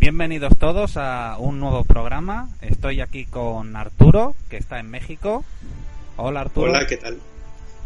[0.00, 2.48] Bienvenidos todos a un nuevo programa.
[2.62, 5.44] Estoy aquí con Arturo, que está en México.
[6.16, 6.70] Hola Arturo.
[6.70, 7.18] Hola, ¿qué tal?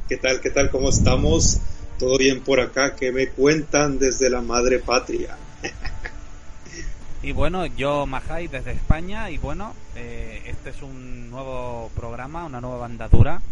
[0.08, 0.40] ¿Qué tal?
[0.40, 0.70] ¿Qué tal?
[0.70, 1.58] ¿Cómo estamos?
[1.98, 2.94] ¿Todo bien por acá?
[2.94, 5.36] ¿Qué me cuentan desde la madre patria?
[7.24, 12.60] y bueno, yo Majai desde España y bueno, eh, este es un nuevo programa, una
[12.60, 13.42] nueva bandadura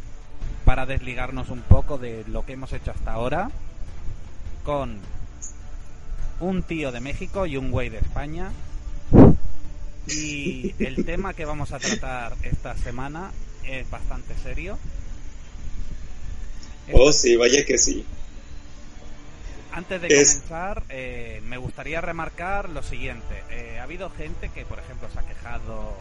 [0.65, 3.51] para desligarnos un poco de lo que hemos hecho hasta ahora
[4.63, 5.01] con
[6.43, 8.51] un tío de México y un güey de España.
[10.09, 13.31] Y el tema que vamos a tratar esta semana
[13.65, 14.79] es bastante serio.
[16.93, 18.05] Oh, sí, vaya que sí.
[19.71, 23.43] Antes de comenzar, eh, me gustaría remarcar lo siguiente.
[23.51, 25.97] Eh, ha habido gente que, por ejemplo, se ha quejado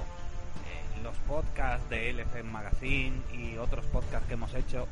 [0.97, 4.87] en los podcasts de LF Magazine y otros podcasts que hemos hecho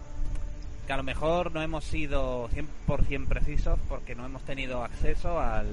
[0.94, 5.68] a lo mejor no hemos sido 100% precisos porque no hemos tenido acceso al,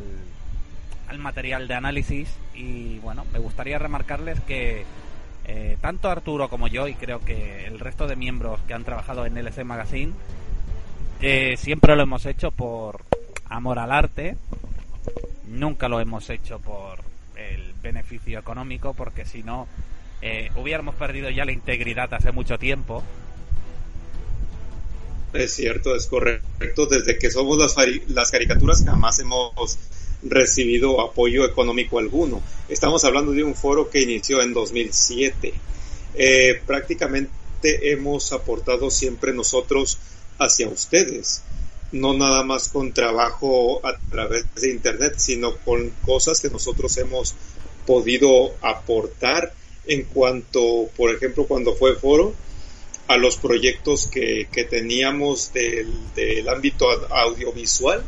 [1.08, 4.84] al material de análisis y bueno, me gustaría remarcarles que
[5.46, 9.26] eh, tanto Arturo como yo y creo que el resto de miembros que han trabajado
[9.26, 10.12] en LC Magazine
[11.22, 13.02] eh, siempre lo hemos hecho por
[13.48, 14.36] amor al arte,
[15.46, 16.98] nunca lo hemos hecho por
[17.36, 19.66] el beneficio económico porque si no
[20.20, 23.02] eh, hubiéramos perdido ya la integridad hace mucho tiempo
[25.36, 26.86] es cierto, es correcto.
[26.86, 27.74] Desde que somos las,
[28.08, 29.78] las caricaturas jamás hemos
[30.22, 32.42] recibido apoyo económico alguno.
[32.68, 35.52] Estamos hablando de un foro que inició en 2007.
[36.14, 39.98] Eh, prácticamente hemos aportado siempre nosotros
[40.38, 41.42] hacia ustedes,
[41.92, 47.34] no nada más con trabajo a través de Internet, sino con cosas que nosotros hemos
[47.86, 49.52] podido aportar
[49.86, 52.34] en cuanto, por ejemplo, cuando fue foro,
[53.08, 58.02] a los proyectos que, teníamos del, ámbito audiovisual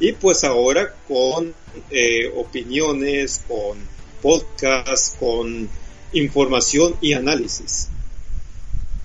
[0.00, 1.54] y pues ahora con
[1.90, 3.78] eh, opiniones, con
[4.20, 5.68] podcasts, con
[6.12, 7.88] información y análisis.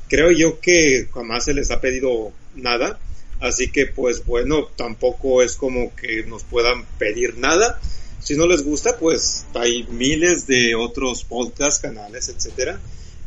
[0.08, 3.00] Creo yo que jamás se les ha pedido nada,
[3.40, 7.80] así que pues bueno, tampoco es como que nos puedan pedir nada.
[8.20, 12.80] Si no les gusta, pues hay miles de otros podcasts, canales, etcétera,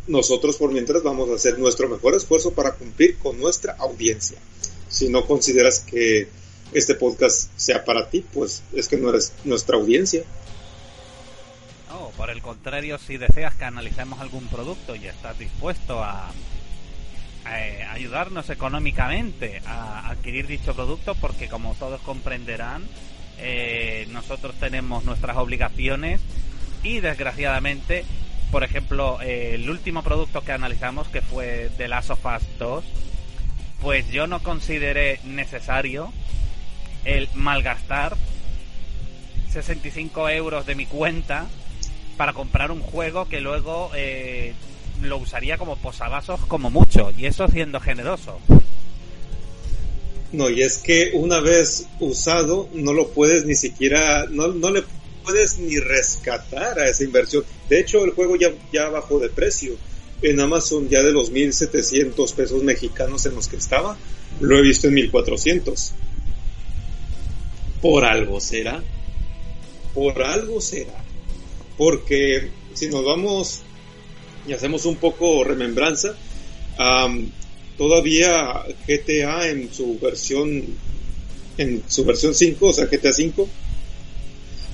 [0.07, 4.39] nosotros por mientras vamos a hacer nuestro mejor esfuerzo para cumplir con nuestra audiencia.
[4.89, 6.29] Si no consideras que
[6.73, 10.25] este podcast sea para ti, pues es que no eres nuestra audiencia.
[11.89, 16.33] No, por el contrario, si deseas que analicemos algún producto y estás dispuesto a,
[17.51, 22.87] eh, ayudarnos económicamente a adquirir dicho producto, porque como todos comprenderán,
[23.39, 26.21] eh, nosotros tenemos nuestras obligaciones
[26.83, 28.05] y desgraciadamente
[28.53, 32.85] por ejemplo, eh, el último producto que analizamos, que fue The Last of Us 2,
[33.81, 36.13] pues yo no consideré necesario
[37.07, 38.15] el malgastar
[39.51, 41.47] 65 euros de mi cuenta
[42.19, 44.53] para comprar un juego que luego eh,
[45.01, 48.39] lo usaría como posavasos como mucho, y eso siendo generoso.
[50.31, 54.85] No, y es que una vez usado no lo puedes ni siquiera, no, no le
[55.23, 57.45] puedes ni rescatar a esa inversión.
[57.69, 59.77] De hecho, el juego ya, ya bajó de precio.
[60.23, 63.97] En Amazon ya de los 1.700 pesos mexicanos en los que estaba,
[64.41, 65.93] lo he visto en 1.400.
[67.81, 68.83] Por algo será.
[69.95, 71.05] Por algo será.
[71.77, 73.63] Porque si nos vamos
[74.47, 76.15] y hacemos un poco remembranza,
[77.77, 80.65] todavía GTA en su versión
[81.59, 83.49] en su versión 5, o sea GTA 5,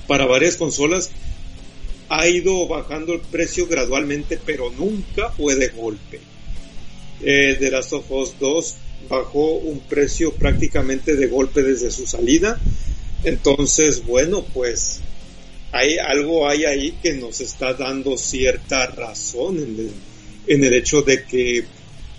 [0.09, 1.11] para varias consolas
[2.09, 6.19] ha ido bajando el precio gradualmente, pero nunca fue de golpe.
[7.21, 8.75] Eh, The Last of Us 2
[9.07, 12.59] bajó un precio prácticamente de golpe desde su salida.
[13.23, 15.01] Entonces, bueno, pues
[15.71, 19.59] hay algo hay ahí que nos está dando cierta razón
[20.47, 21.65] en el, hecho de que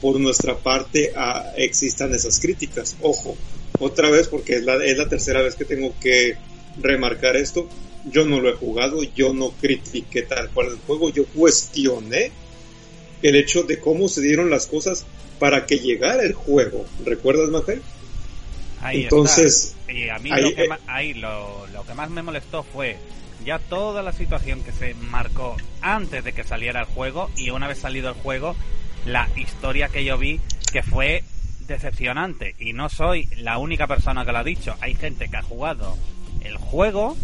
[0.01, 2.97] por nuestra parte ah, existan esas críticas.
[3.03, 3.37] Ojo,
[3.81, 6.37] otra vez porque es la, es la tercera vez que tengo que
[6.79, 7.69] remarcar esto.
[8.11, 12.33] Yo no lo he jugado, yo no critiqué tal cual el juego, yo cuestioné
[13.23, 15.05] el hecho de cómo se dieron las cosas
[15.39, 16.87] para que llegara el juego.
[17.05, 17.83] ¿Recuerdas, Majel?
[18.81, 20.81] Ahí Entonces, Y a mí lo, que más,
[21.17, 22.97] lo, que más me molestó fue
[23.45, 27.69] ya toda la situación que se marcó antes de que saliera el juego y una
[27.69, 28.57] vez salido el juego,
[29.05, 30.41] la historia que yo vi
[30.73, 31.25] que fue
[31.67, 32.55] decepcionante.
[32.59, 34.77] Y no soy la única persona que lo ha dicho.
[34.81, 35.97] Hay gente que ha jugado
[36.43, 37.17] el juego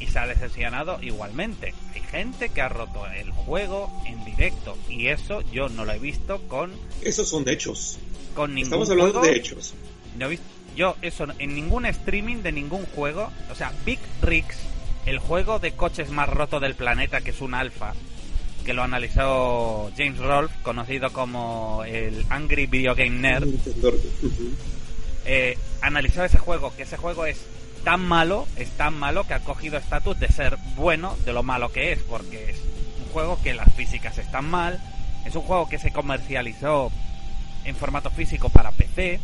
[0.00, 1.74] y se ha decepcionado igualmente.
[1.94, 5.98] Hay gente que ha roto el juego en directo y eso yo no lo he
[5.98, 6.72] visto con...
[7.02, 7.98] Esos son hechos.
[8.34, 9.74] Con ningún Estamos hablando de hechos.
[10.18, 10.46] No he visto,
[10.76, 14.56] yo eso en ningún streaming de ningún juego, o sea, Big Rigs,
[15.06, 17.94] el juego de coches más roto del planeta que es un alfa,
[18.64, 23.48] que lo analizó James Rolfe, conocido como el Angry Video Game Nerd,
[25.26, 27.38] eh, analizó ese juego, que ese juego es
[27.84, 31.72] tan malo, es tan malo que ha cogido estatus de ser bueno de lo malo
[31.72, 32.60] que es, porque es
[33.04, 34.80] un juego que las físicas están mal,
[35.24, 36.90] es un juego que se comercializó
[37.64, 39.20] en formato físico para PC,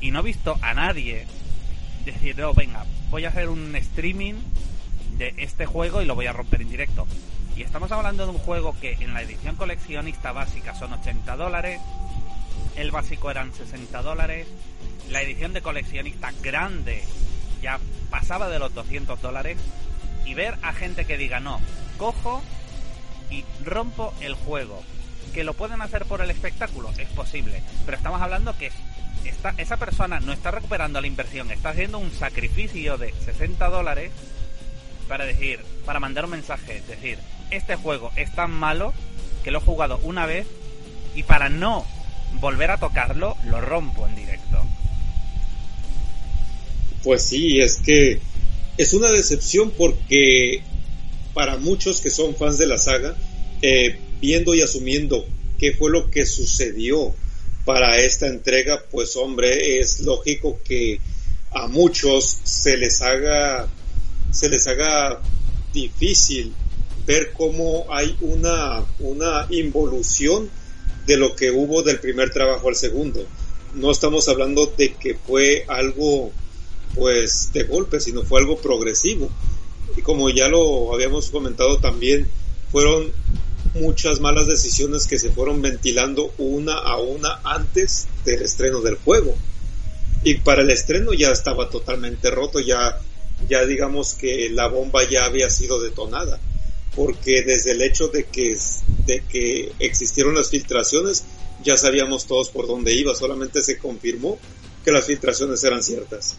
[0.00, 1.26] y no he visto a nadie
[2.04, 4.34] decir, oh, venga, voy a hacer un streaming
[5.16, 7.06] de este juego y lo voy a romper en directo.
[7.56, 11.80] Y estamos hablando de un juego que en la edición coleccionista básica son 80 dólares,
[12.76, 14.48] el básico eran 60 dólares,
[15.10, 17.04] la edición de coleccionista grande
[17.62, 17.78] ya
[18.10, 19.56] pasaba de los 200 dólares,
[20.24, 21.60] y ver a gente que diga, no,
[21.98, 22.42] cojo
[23.30, 24.82] y rompo el juego.
[25.34, 28.70] Que lo pueden hacer por el espectáculo, es posible, pero estamos hablando que
[29.56, 34.12] esa persona no está recuperando la inversión, está haciendo un sacrificio de 60 dólares
[35.08, 37.18] para decir, para mandar un mensaje, es decir,
[37.50, 38.92] este juego es tan malo
[39.42, 40.46] que lo he jugado una vez
[41.14, 41.86] y para no
[42.40, 44.62] volver a tocarlo, lo rompo en directo.
[47.02, 48.20] Pues sí, es que
[48.78, 50.62] es una decepción porque
[51.34, 53.16] para muchos que son fans de la saga,
[53.62, 55.26] eh, viendo y asumiendo
[55.58, 57.14] qué fue lo que sucedió
[57.64, 61.00] para esta entrega, pues hombre, es lógico que
[61.52, 63.68] a muchos se les haga
[64.30, 65.20] se les haga
[65.72, 66.54] difícil
[67.06, 70.48] ver cómo hay una, una involución
[71.06, 73.26] de lo que hubo del primer trabajo al segundo.
[73.74, 76.32] No estamos hablando de que fue algo
[76.94, 79.30] pues de golpe, sino fue algo progresivo.
[79.96, 82.26] Y como ya lo habíamos comentado también,
[82.70, 83.12] fueron
[83.74, 89.34] muchas malas decisiones que se fueron ventilando una a una antes del estreno del juego.
[90.24, 93.00] Y para el estreno ya estaba totalmente roto, ya,
[93.48, 96.40] ya digamos que la bomba ya había sido detonada.
[96.94, 98.56] Porque desde el hecho de que,
[99.06, 101.24] de que existieron las filtraciones,
[101.64, 104.38] ya sabíamos todos por dónde iba, solamente se confirmó
[104.84, 106.36] que las filtraciones eran ciertas.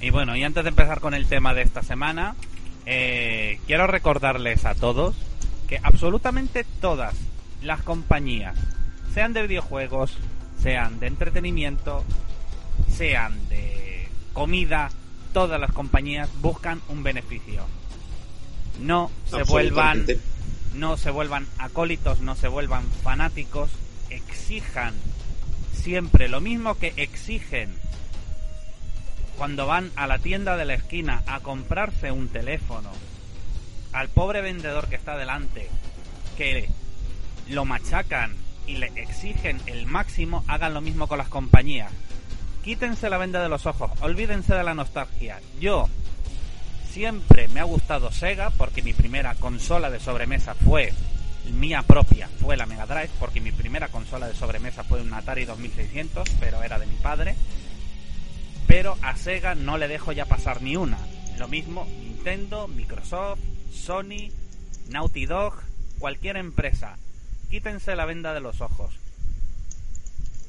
[0.00, 2.34] Y bueno, y antes de empezar con el tema de esta semana,
[2.86, 5.14] eh, quiero recordarles a todos
[5.68, 7.14] que absolutamente todas
[7.62, 8.56] las compañías,
[9.12, 10.16] sean de videojuegos,
[10.60, 12.04] sean de entretenimiento,
[12.88, 14.90] sean de comida,
[15.32, 17.64] todas las compañías buscan un beneficio.
[18.80, 20.06] No se vuelvan
[20.74, 23.70] no se vuelvan acólitos, no se vuelvan fanáticos,
[24.08, 24.94] exijan
[25.74, 27.70] siempre lo mismo que exigen
[29.40, 32.90] cuando van a la tienda de la esquina a comprarse un teléfono,
[33.90, 35.70] al pobre vendedor que está delante,
[36.36, 36.68] que
[37.48, 38.34] lo machacan
[38.66, 41.90] y le exigen el máximo, hagan lo mismo con las compañías.
[42.62, 45.40] Quítense la venda de los ojos, olvídense de la nostalgia.
[45.58, 45.88] Yo
[46.90, 50.92] siempre me ha gustado Sega porque mi primera consola de sobremesa fue
[51.50, 55.46] mía propia, fue la Mega Drive porque mi primera consola de sobremesa fue un Atari
[55.46, 57.36] 2600, pero era de mi padre
[58.70, 60.96] pero a Sega no le dejo ya pasar ni una.
[61.38, 63.40] Lo mismo Nintendo, Microsoft,
[63.72, 64.30] Sony,
[64.90, 65.54] Naughty Dog,
[65.98, 66.96] cualquier empresa.
[67.50, 68.94] Quítense la venda de los ojos.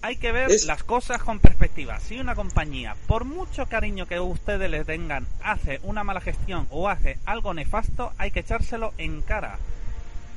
[0.03, 1.99] Hay que ver las cosas con perspectiva.
[1.99, 6.89] Si una compañía, por mucho cariño que ustedes le tengan, hace una mala gestión o
[6.89, 9.57] hace algo nefasto, hay que echárselo en cara.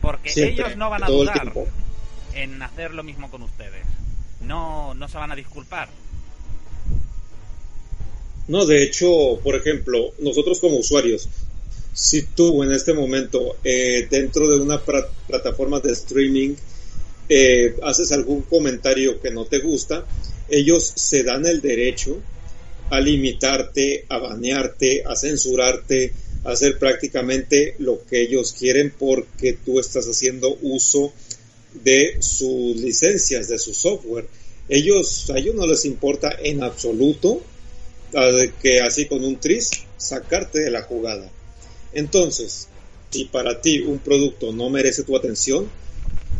[0.01, 1.53] Porque ellos no van a dudar
[2.33, 3.85] en hacer lo mismo con ustedes.
[4.41, 5.91] No, no se van a disculpar
[8.49, 11.29] no, de hecho, por ejemplo, nosotros como usuarios,
[11.95, 16.55] si tú en este momento eh, dentro de una plataforma de streaming
[17.29, 20.05] eh, haces algún comentario que no te gusta,
[20.51, 22.21] ellos se dan el derecho
[22.91, 26.13] a limitarte, a banearte, a censurarte,
[26.45, 31.13] a hacer prácticamente lo que ellos quieren porque tú estás haciendo uso
[31.83, 34.27] de sus licencias, de su software.
[34.69, 37.43] Ellos, a ellos no les importa en absoluto
[38.63, 41.31] que así con un tris sacarte de la jugada.
[41.93, 42.69] Entonces,
[43.11, 45.69] si para ti un producto no merece tu atención,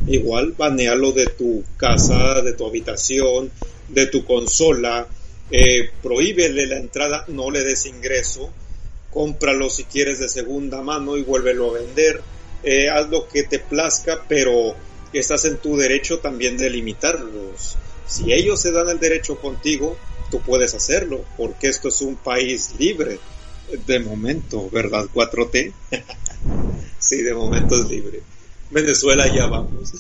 [0.07, 3.51] igual banealo de tu casa, de tu habitación,
[3.89, 5.07] de tu consola,
[5.51, 8.51] eh, prohíbele la entrada, no le des ingreso,
[9.11, 12.21] cómpralo si quieres de segunda mano y vuélvelo a vender,
[12.63, 14.75] eh, haz lo que te plazca, pero
[15.13, 17.77] estás en tu derecho también de limitarlos.
[18.07, 19.97] Si ellos se dan el derecho contigo,
[20.41, 23.19] puedes hacerlo, porque esto es un país libre.
[23.87, 25.07] De momento, ¿verdad?
[25.13, 25.73] 4T.
[26.99, 28.21] sí, de momento es libre.
[28.71, 29.93] Venezuela ya vamos.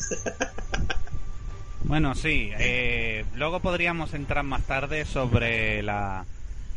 [1.85, 2.51] bueno, sí.
[2.59, 6.27] Eh, luego podríamos entrar más tarde sobre la,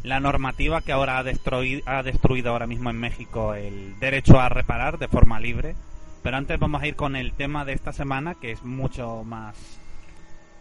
[0.03, 4.49] la normativa que ahora ha destruido, ha destruido ahora mismo en México el derecho a
[4.49, 5.75] reparar de forma libre.
[6.23, 9.55] Pero antes vamos a ir con el tema de esta semana, que es mucho más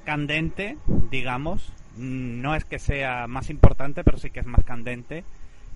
[0.04, 0.78] candente,
[1.10, 1.72] digamos.
[1.96, 5.24] No es que sea más importante, pero sí que es más candente.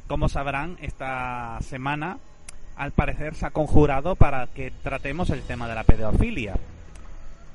[0.07, 2.19] Como sabrán, esta semana,
[2.77, 6.57] al parecer, se ha conjurado para que tratemos el tema de la pedofilia.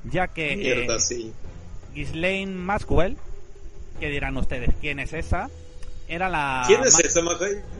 [0.04, 1.32] Ya que Mierda, sí.
[1.94, 3.16] Ghislaine Maxwell,
[4.00, 5.48] que dirán ustedes quién es esa,
[6.08, 7.20] era la, ¿Quién es esa,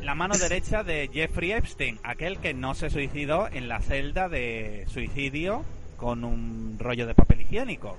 [0.02, 4.84] la mano derecha de Jeffrey Epstein, aquel que no se suicidó en la celda de
[4.88, 5.64] suicidio
[5.96, 7.96] con un rollo de papel higiénico.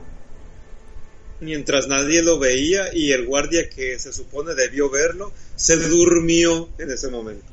[1.40, 6.90] Mientras nadie lo veía y el guardia que se supone debió verlo, se durmió en
[6.90, 7.46] ese momento.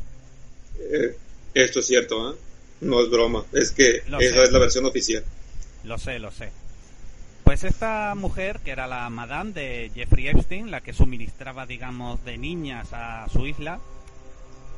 [0.78, 1.16] Eh,
[1.52, 2.36] esto es cierto, ¿eh?
[2.80, 5.24] No es broma, es que esa es la versión oficial.
[5.84, 6.50] Lo sé, lo sé.
[7.44, 12.38] Pues esta mujer, que era la madame de Jeffrey Epstein, la que suministraba, digamos, de
[12.38, 13.80] niñas a su isla,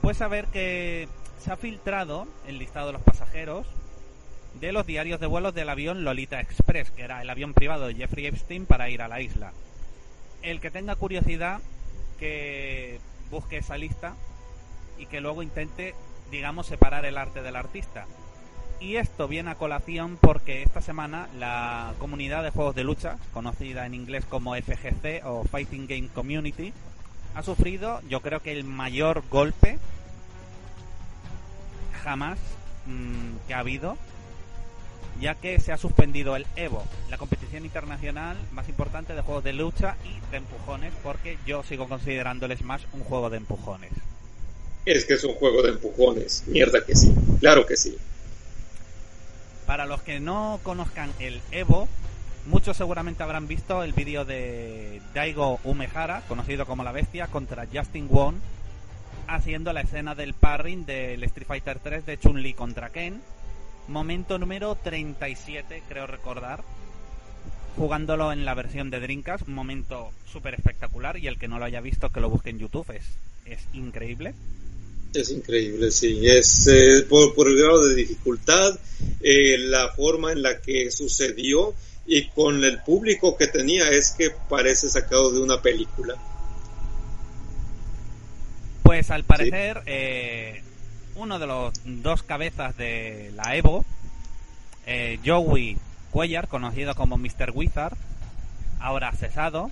[0.02, 1.08] pues a ver que
[1.44, 3.66] se ha filtrado el listado de los pasajeros
[4.60, 7.94] de los diarios de vuelos del avión Lolita Express, que era el avión privado de
[7.94, 9.52] Jeffrey Epstein para ir a la isla.
[10.42, 11.60] El que tenga curiosidad,
[12.18, 12.98] que
[13.30, 14.14] busque esa lista
[14.98, 15.94] y que luego intente,
[16.30, 18.06] digamos, separar el arte del artista.
[18.80, 23.86] Y esto viene a colación porque esta semana la comunidad de juegos de lucha, conocida
[23.86, 26.72] en inglés como FGC o Fighting Game Community,
[27.34, 29.78] ha sufrido yo creo que el mayor golpe
[32.02, 32.38] jamás
[32.86, 33.96] mm, que ha habido,
[35.20, 39.52] ya que se ha suspendido el Evo, la competición internacional más importante de juegos de
[39.52, 43.92] lucha y de empujones, porque yo sigo considerando el Smash un juego de empujones.
[44.84, 47.96] Es que es un juego de empujones, mierda que sí, claro que sí.
[49.66, 51.88] Para los que no conozcan el Evo,
[52.46, 58.08] muchos seguramente habrán visto el vídeo de Daigo Umehara, conocido como la bestia, contra Justin
[58.08, 58.36] Wong,
[59.26, 63.20] haciendo la escena del parring del Street Fighter 3 de Chun-Li contra Ken.
[63.88, 66.62] Momento número 37, creo recordar.
[67.76, 71.66] Jugándolo en la versión de Dreamcast, un momento súper espectacular y el que no lo
[71.66, 73.04] haya visto que lo busque en YouTube, es,
[73.44, 74.34] es increíble.
[75.14, 76.20] Es increíble, sí.
[76.24, 78.78] Es eh, por, el grado de dificultad,
[79.20, 81.74] eh, la forma en la que sucedió
[82.06, 86.16] y con el público que tenía es que parece sacado de una película.
[88.82, 90.62] Pues al parecer, eh,
[91.16, 93.84] uno de los dos cabezas de la Evo,
[95.24, 95.76] Joey
[96.10, 97.50] Cuellar, conocido como Mr.
[97.52, 97.96] Wizard,
[98.80, 99.70] ahora cesado,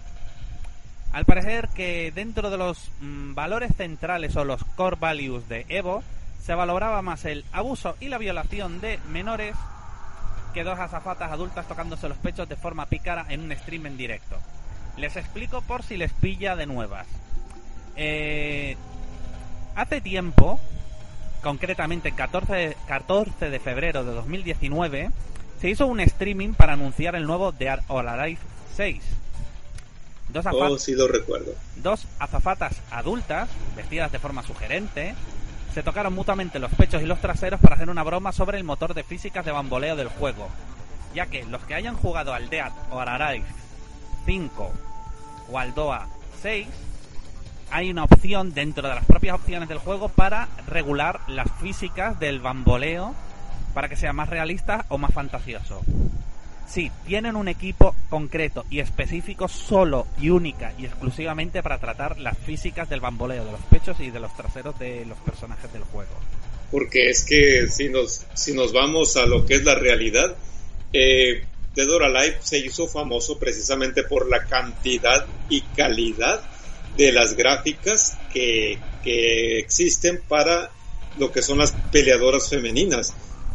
[1.15, 6.03] al parecer que dentro de los mm, valores centrales o los core values de Evo
[6.43, 9.55] se valoraba más el abuso y la violación de menores
[10.53, 14.37] que dos azafatas adultas tocándose los pechos de forma pícara en un stream en directo.
[14.97, 17.07] Les explico por si les pilla de nuevas.
[17.97, 18.77] Eh,
[19.77, 20.61] hace tiempo,
[21.45, 25.11] concretamente el 14, 14 de febrero de 2019,
[25.61, 28.41] se hizo un streaming para anunciar el nuevo Dead or Alive
[28.77, 29.01] 6
[30.31, 31.53] Dos, oh, sí lo recuerdo.
[31.77, 35.15] dos azafatas adultas, vestidas de forma sugerente,
[35.73, 38.95] se tocaron mutuamente los pechos y los traseros para hacer una broma sobre el motor
[38.95, 40.49] de físicas de bamboleo del juego,
[41.15, 43.45] ya que los que hayan jugado al Dead o Ararai
[44.25, 44.73] 5
[45.53, 46.09] o al DOA
[46.43, 46.67] 6,
[47.71, 52.41] hay una opción dentro de las propias opciones del juego para regular las físicas del
[52.41, 53.15] bamboleo
[53.75, 55.83] para que sea más realista o más fantasioso.
[56.69, 62.39] Sí, tienen un equipo concreto y específico solo y única y exclusivamente para tratar las
[62.39, 66.13] físicas del bamboleo de los pechos y de los traseros de los personajes del juego.
[66.71, 70.35] Porque es que si nos, si nos vamos a lo que es la realidad,
[70.93, 71.45] eh,
[71.75, 72.05] Dead or
[72.41, 76.43] se hizo famoso precisamente por la cantidad y calidad
[76.97, 80.71] de las gráficas que, que existen para
[81.19, 83.15] lo que son las peleadoras femeninas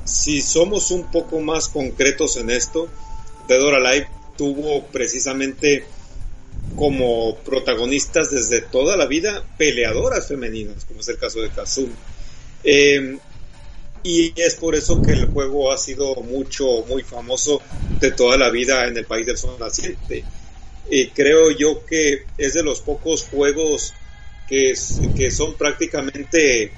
[0.09, 2.89] si somos un poco más concretos en esto,
[3.47, 5.85] Dead or Alive tuvo precisamente
[6.75, 11.93] como protagonistas desde toda la vida peleadoras femeninas, como es el caso de Kazumi.
[12.63, 13.19] Em,
[14.01, 17.61] y es por eso que el juego ha sido mucho, muy famoso
[17.99, 20.23] de toda la vida en el país del sol naciente.
[20.89, 23.93] Y creo yo que es de los pocos juegos
[24.47, 24.73] que,
[25.15, 26.71] que son prácticamente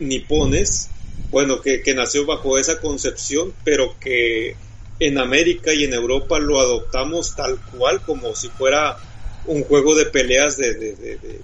[0.00, 0.88] nipones,
[1.30, 4.56] bueno, que, que nació bajo esa concepción, pero que
[4.98, 8.96] en América y en Europa lo adoptamos tal cual como si fuera
[9.44, 11.40] un juego de peleas de, de, de,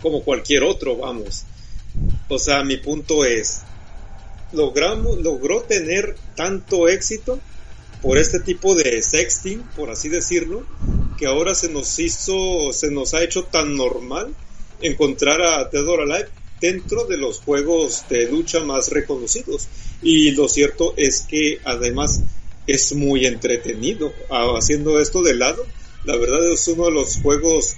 [0.00, 1.44] como cualquier otro, vamos.
[2.28, 3.62] O sea, mi punto es,
[4.52, 7.38] logramos, logró tener tanto éxito
[8.02, 10.66] por este tipo de sexting, por así decirlo,
[11.16, 14.34] que ahora se nos hizo, se nos ha hecho tan normal
[14.80, 16.28] encontrar a Dead or Alive
[16.60, 19.68] dentro de los juegos de lucha más reconocidos.
[20.02, 22.22] Y lo cierto es que además
[22.66, 24.12] es muy entretenido.
[24.28, 25.64] Ah, haciendo esto de lado,
[26.04, 27.76] la verdad es uno de los juegos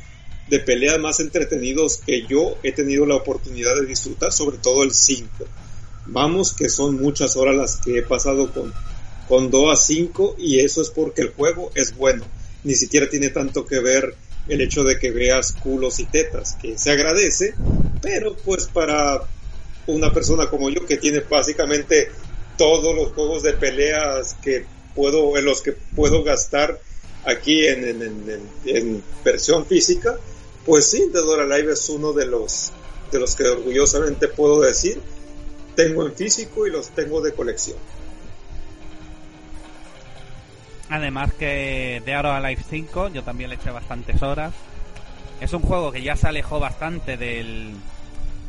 [0.48, 4.92] de pelea más entretenidos que yo he tenido la oportunidad de disfrutar, sobre todo el
[4.92, 5.28] 5.
[6.06, 8.72] Vamos que son muchas horas las que he pasado con,
[9.28, 12.24] con 2 a 5 y eso es porque el juego es bueno.
[12.62, 14.14] Ni siquiera tiene tanto que ver
[14.48, 17.54] el hecho de que veas culos y tetas, que se agradece,
[18.02, 19.22] pero pues para
[19.86, 22.10] una persona como yo que tiene básicamente
[22.56, 24.64] todos los juegos de peleas que
[24.94, 26.80] puedo, en los que puedo gastar
[27.24, 28.02] aquí en,
[28.66, 30.18] en, versión física,
[30.64, 32.70] pues sí, The Dora Live es uno de los,
[33.10, 35.00] de los que orgullosamente puedo decir,
[35.74, 37.76] tengo en físico y los tengo de colección.
[40.94, 44.54] Además que de Aro Live 5 yo también le eché bastantes horas.
[45.40, 47.72] Es un juego que ya se alejó bastante del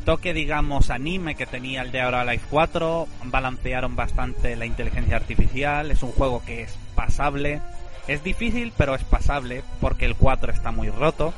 [0.04, 3.08] toque, digamos, anime que tenía el de Aro Life 4.
[3.24, 5.90] Balancearon bastante la inteligencia artificial.
[5.90, 7.60] Es un juego que es pasable.
[8.06, 11.34] Es difícil, pero es pasable porque el 4 está muy roto.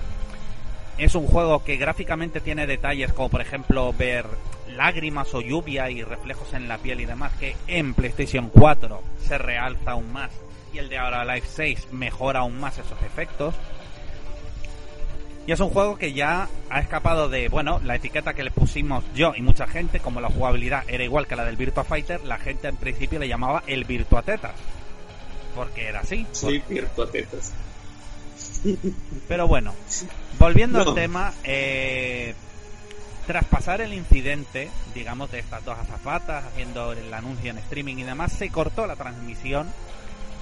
[0.98, 4.26] Es un juego que gráficamente tiene detalles como por ejemplo ver
[4.76, 9.38] lágrimas o lluvia y reflejos en la piel y demás que en PlayStation 4 se
[9.38, 10.30] realza aún más
[10.78, 13.54] y el de ahora Life 6 mejora aún más esos efectos.
[15.46, 19.02] Y es un juego que ya ha escapado de, bueno, la etiqueta que le pusimos
[19.14, 22.38] yo y mucha gente, como la jugabilidad era igual que la del Virtua Fighter, la
[22.38, 24.54] gente en principio le llamaba el Virtua Tetas.
[25.54, 26.26] Porque era así.
[26.32, 27.52] Sí, Virtua Tetas.
[29.26, 29.74] Pero bueno,
[30.38, 32.34] volviendo al tema, eh,
[33.26, 38.02] tras pasar el incidente, digamos, de estas dos azafatas haciendo el anuncio en streaming y
[38.02, 39.72] demás, se cortó la transmisión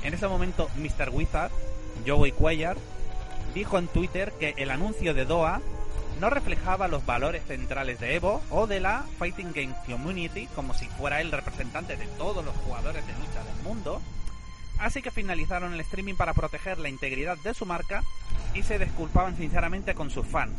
[0.07, 1.11] en ese momento, Mr.
[1.11, 1.51] Wizard,
[2.07, 2.77] Joey Cuellar,
[3.55, 5.61] dijo en Twitter que el anuncio de Doha
[6.21, 10.87] no reflejaba los valores centrales de Evo o de la Fighting Game Community como si
[10.87, 14.01] fuera el representante de todos los jugadores de lucha del mundo.
[14.79, 18.05] Así que finalizaron el streaming para proteger la integridad de su marca
[18.55, 20.57] y se disculpaban sinceramente con sus fans.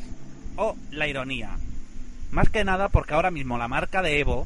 [0.58, 1.58] O la ironía.
[2.32, 4.46] Más que nada porque ahora mismo la marca de Evo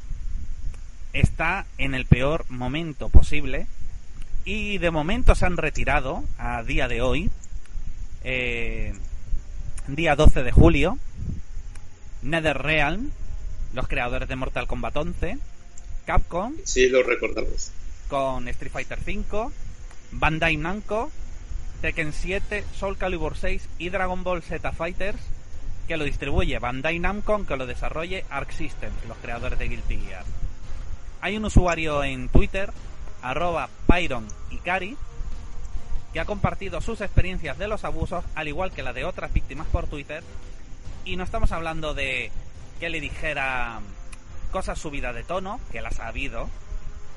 [1.14, 3.68] está en el peor momento posible
[4.46, 7.30] y de momento se han retirado a día de hoy,
[8.24, 8.94] eh,
[9.88, 10.98] día 12 de julio,
[12.22, 13.12] NetherRealm,
[13.74, 15.38] los creadores de Mortal Kombat 11,
[16.06, 17.72] Capcom, sí, lo recordamos,
[18.08, 19.52] con Street Fighter 5,
[20.12, 21.12] Bandai Namco,
[21.82, 25.20] Tekken 7, Soul Calibur 6 y Dragon Ball Z Fighters,
[25.88, 30.24] que lo distribuye Bandai Namco, que lo desarrolle Arc Systems, los creadores de Guilty Gear.
[31.22, 32.72] Hay un usuario en Twitter
[33.22, 34.98] arroba Pyron Ikari,
[36.14, 39.68] que ha compartido sus experiencias de los abusos, al igual que la de otras víctimas
[39.68, 40.24] por Twitter.
[41.06, 42.32] Y no estamos hablando de
[42.80, 43.80] que le dijera
[44.52, 46.50] cosas subidas de tono, que las ha habido,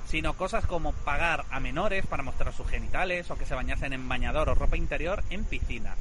[0.08, 4.08] sino cosas como pagar a menores para mostrar sus genitales o que se bañasen en
[4.08, 5.96] bañador o ropa interior en piscinas.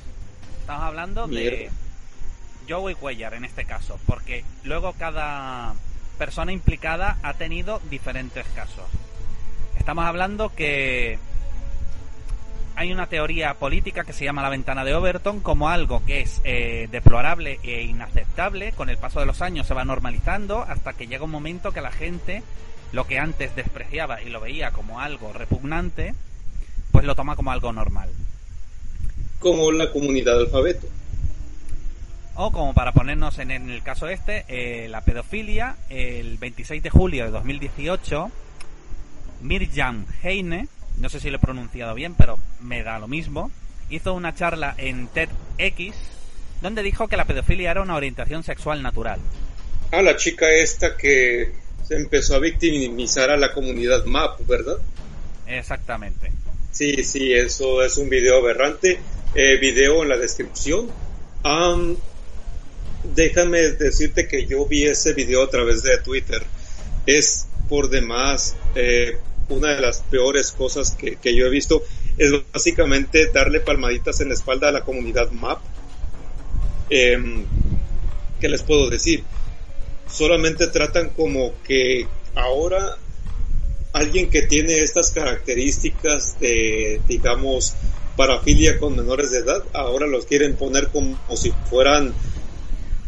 [0.59, 1.69] Estamos hablando de
[2.69, 5.73] Joey Cuellar en este caso, porque luego cada
[6.17, 8.85] persona implicada ha tenido diferentes casos.
[9.83, 11.19] Estamos hablando que
[12.77, 16.39] hay una teoría política que se llama la ventana de Overton como algo que es
[16.45, 18.71] eh, deplorable e inaceptable.
[18.71, 21.81] Con el paso de los años se va normalizando hasta que llega un momento que
[21.81, 22.43] la gente
[22.93, 26.15] lo que antes despreciaba y lo veía como algo repugnante,
[26.93, 28.09] pues lo toma como algo normal.
[29.39, 30.87] Como la comunidad alfabeto.
[32.35, 37.25] O como para ponernos en, el caso este, eh, la pedofilia, el 26 de julio
[37.25, 38.31] de 2018
[39.43, 43.51] Mirjam Heine, no sé si lo he pronunciado bien, pero me da lo mismo,
[43.89, 45.95] hizo una charla en TEDx
[46.61, 49.19] donde dijo que la pedofilia era una orientación sexual natural.
[49.91, 51.51] Ah, la chica esta que
[51.85, 54.77] se empezó a victimizar a la comunidad MAP, ¿verdad?
[55.45, 56.31] Exactamente.
[56.71, 58.99] Sí, sí, eso es un video aberrante.
[59.35, 60.89] Eh, video en la descripción.
[63.15, 66.41] déjame decirte que yo vi ese video a través de Twitter.
[67.05, 69.17] Es por demás eh,
[69.49, 71.83] una de las peores cosas que, yo he visto
[72.17, 75.59] es básicamente darle palmaditas en la espalda a la comunidad MAP.
[76.89, 77.17] Eh,
[78.39, 79.23] ¿Qué les puedo decir?
[80.13, 82.97] solamente tratan como que ahora
[83.93, 87.73] alguien que tiene estas características de, digamos,
[88.15, 92.13] parafilia con menores de edad, ahora los quieren poner como, si fueran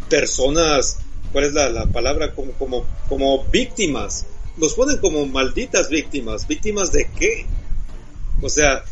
[0.09, 0.99] personas,
[1.31, 2.33] ¿cuál es la, palabra?
[2.33, 4.25] Como, como, como víctimas.
[4.57, 6.47] Los ponen como malditas víctimas.
[6.47, 7.45] ¿Víctimas de qué?
[8.41, 8.83] O sea,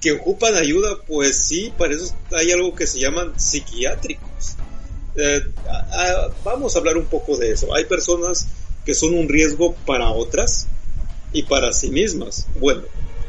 [0.00, 4.56] que ocupan ayuda, pues sí, para eso hay algo que se llaman psiquiátricos.
[5.16, 5.42] Eh,
[6.44, 7.74] vamos a hablar un poco de eso.
[7.74, 8.46] Hay personas
[8.84, 10.68] que son un riesgo para otras
[11.32, 12.46] y para sí mismas.
[12.58, 12.82] Bueno,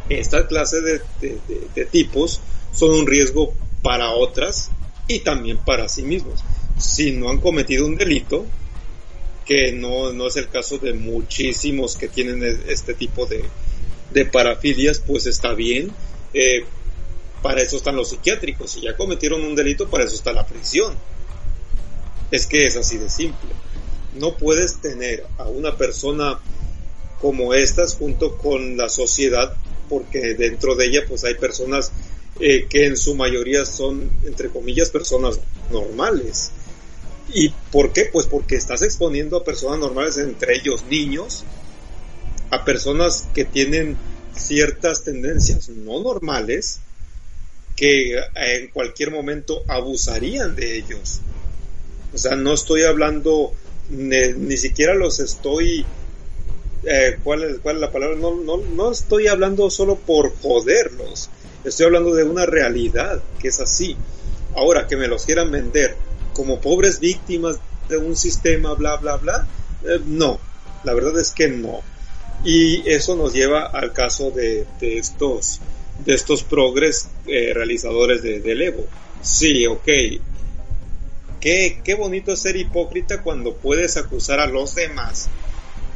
[0.10, 2.42] esta clase de, tipos
[2.74, 4.70] son un riesgo para otras
[5.08, 6.44] y también para sí mismos.
[6.78, 8.46] Si no han cometido un delito,
[9.46, 13.44] que no, no es el caso de muchísimos que tienen e, este tipo de,
[14.14, 15.92] de parafilias, pues está bien.
[16.34, 16.66] Eh,
[17.42, 18.72] para eso están los psiquiátricos.
[18.72, 20.96] Si ya cometieron un delito, para eso está la prisión.
[22.30, 23.50] Es que es así de simple.
[24.16, 26.40] No puedes tener a una persona
[27.20, 29.56] como estas junto con la sociedad
[29.90, 31.92] porque dentro de ella pues hay personas
[32.40, 36.52] eh, que en su mayoría son entre comillas personas normales
[37.34, 41.44] y por qué pues porque estás exponiendo a personas normales entre ellos niños
[42.50, 43.98] a personas que tienen
[44.36, 46.80] ciertas tendencias no normales
[47.76, 51.22] que en cualquier momento abusarían de ellos
[52.14, 53.54] o sea no estoy hablando
[53.90, 55.86] ni siquiera los estoy
[56.84, 58.18] eh, ¿cuál, es, ¿cuál, es, la palabra?
[58.18, 61.30] No, no, no estoy hablando solo por joderlos,
[61.64, 63.96] estoy hablando de una realidad que es así.
[64.56, 65.96] Ahora, que me los quieran vender
[66.34, 67.58] como pobres víctimas
[67.90, 69.48] de un sistema, bla, bla, bla,
[69.84, 70.40] eh, no,
[70.84, 71.82] la verdad es que no.
[72.44, 75.60] Y eso nos lleva al caso de, estos
[76.06, 78.74] de estos progres eh, realizadores de, del.
[79.22, 79.88] Sí, ok.
[81.40, 85.30] Qué, qué bonito ser hipócrita cuando puedes acusar a los demás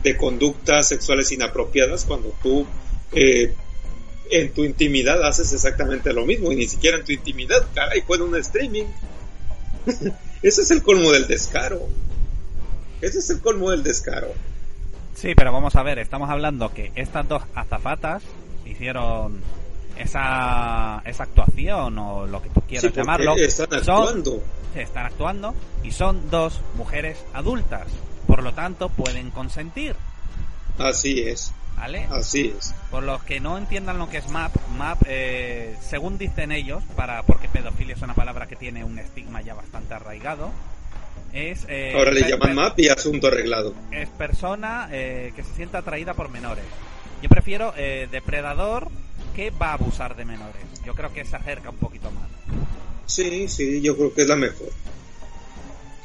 [0.04, 2.66] de conductas sexuales inapropiadas cuando tú
[3.12, 3.54] eh,
[4.30, 8.18] en tu intimidad haces exactamente lo mismo y ni siquiera en tu intimidad, caray, fue
[8.18, 8.86] en un streaming.
[10.42, 11.88] Ese es el colmo del descaro.
[13.02, 14.34] Ese es el colmo del descaro.
[15.16, 18.24] Sí, pero vamos a ver, estamos hablando que estas dos azafatas
[18.66, 19.42] hicieron
[19.98, 23.36] esa, esa actuación o lo que tú quieras llamarlo.
[23.38, 24.44] Están actuando.
[24.76, 27.88] están actuando y son dos mujeres adultas.
[28.28, 29.96] Por lo tanto, pueden consentir.
[30.78, 31.54] Así es.
[31.76, 32.08] ¿Vale?
[32.10, 32.74] Así es.
[32.90, 37.24] Por los que no entiendan lo que es MAP, MAP, eh, según dicen ellos, para
[37.24, 40.52] porque pedofilia es una palabra que tiene un estigma ya bastante arraigado,
[41.34, 41.66] es...
[41.68, 43.74] Eh, Ahora le llaman MAP y asunto arreglado.
[43.92, 46.64] Es persona eh, que se sienta atraída por menores.
[47.22, 47.74] Yo prefiero
[48.12, 48.90] depredador
[49.36, 50.62] que va a abusar de menores.
[50.86, 52.30] Yo creo que se acerca un poquito más.
[53.06, 54.70] Sí, sí, yo creo que es la mejor.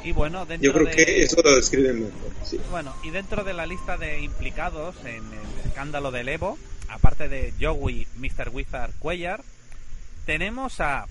[0.02, 2.32] Y bueno, dentro Yo creo que eso lo describe mejor.
[2.70, 6.58] Bueno, y dentro de la lista de implicados en el escándalo del Evo,
[6.88, 8.50] aparte de Joey, Mr.
[8.50, 9.42] Wizard, Cuellar,
[10.26, 11.06] tenemos a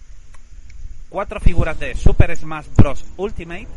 [1.10, 3.06] cuatro figuras de Super Smash Bros.
[3.18, 3.68] Ultimate,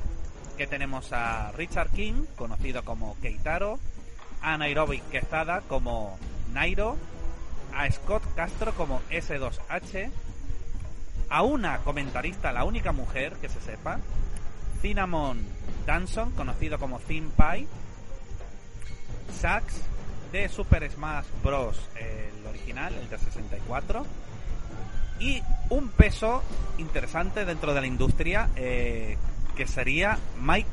[0.57, 3.79] que tenemos a Richard King, conocido como Keitaro,
[4.40, 6.18] a Nairobi Quesada como
[6.53, 6.96] Nairo,
[7.75, 10.11] a Scott Castro como S2H,
[11.31, 14.01] a una comentarista, la única mujer que se sepa,
[14.83, 15.38] Cinnamon
[15.87, 17.66] Danson, conocido como Thin Pie,
[19.33, 19.81] Sax
[20.33, 21.81] de Super Smash Bros.
[21.97, 24.05] el original, el de 64,
[25.21, 25.40] y
[25.71, 26.42] un peso
[26.79, 29.16] interesante dentro de la industria eh,
[29.57, 30.68] que sería Mike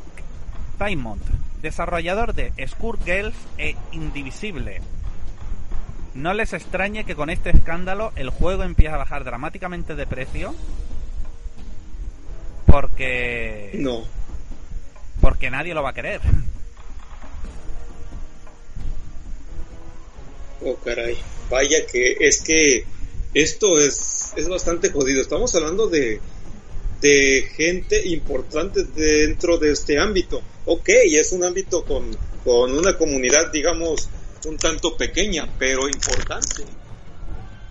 [0.80, 1.22] Diamond,
[1.62, 2.52] desarrollador de
[3.06, 4.82] Girls e Indivisible.
[6.15, 10.56] No les extrañe que con este escándalo el juego empiece a bajar dramáticamente de precio
[12.69, 13.71] porque.
[13.73, 14.05] No.
[15.21, 16.21] Porque nadie lo va a querer.
[20.62, 21.17] Oh, caray.
[21.49, 22.86] Vaya que es que
[23.34, 25.21] esto es, es bastante jodido.
[25.21, 26.19] Estamos hablando de,
[27.01, 30.41] de gente importante dentro de este ámbito.
[30.65, 34.10] Ok, es un ámbito con, con una comunidad, digamos,
[34.45, 36.63] un tanto pequeña, pero importante.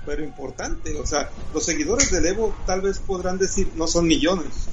[0.07, 0.95] Pero importante.
[0.97, 4.69] O sea, los seguidores del Evo tal vez podrán decir, no son millones,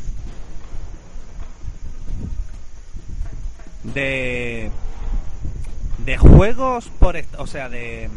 [3.94, 4.70] de
[6.00, 8.10] de juegos por o sea de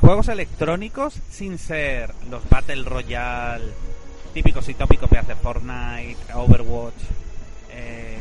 [0.00, 3.72] juegos electrónicos sin ser los Battle Royale
[4.32, 6.94] típicos y tópicos que hace Fortnite, Overwatch,
[7.72, 8.18] eh,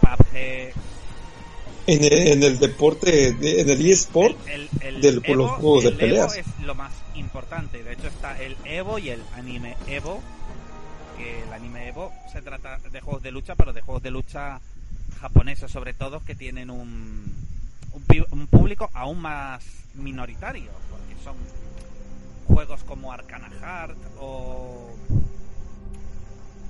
[0.00, 0.72] PUBG.
[1.86, 6.36] En el, deporte, en el eSport, el, del, los juegos de peleas.
[6.36, 7.82] Evo es lo más importante.
[7.82, 10.20] De hecho, está el Evo y el anime Evo.
[11.16, 14.60] Que el anime Evo se trata de juegos de lucha, pero de juegos de lucha
[15.10, 17.34] japoneses sobre todo que tienen un,
[18.30, 21.36] un, público aún más minoritario, porque son
[22.46, 24.90] juegos como Arcana Heart o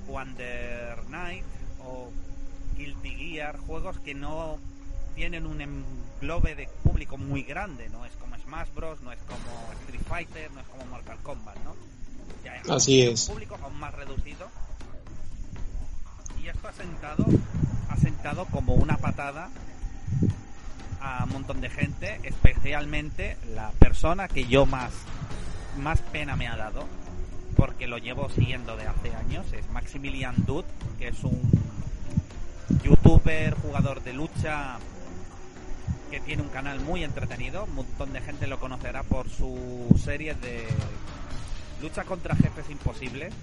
[0.07, 1.45] Wonder Night
[1.83, 2.11] o
[2.77, 4.59] Guilty Gear, juegos que no
[5.15, 9.71] tienen un englobe de público muy grande, no es como Smash Bros, no es como
[9.81, 11.75] Street Fighter, no es como Mortal Kombat, ¿no?
[12.69, 13.27] Así es.
[13.27, 14.47] Un público aún más reducido.
[16.41, 17.25] Y esto ha sentado,
[17.91, 19.49] ha sentado como una patada
[21.01, 24.91] a un montón de gente, especialmente la persona que yo más,
[25.79, 26.85] más pena me ha dado,
[27.55, 30.63] porque lo llevo siguiendo de hace años, es Maximilian Dud,
[30.99, 31.41] que es un
[32.83, 34.77] youtuber, jugador de lucha,
[36.09, 40.35] que tiene un canal muy entretenido, un montón de gente lo conocerá por su serie
[40.35, 40.67] de
[41.81, 43.33] lucha contra jefes imposibles,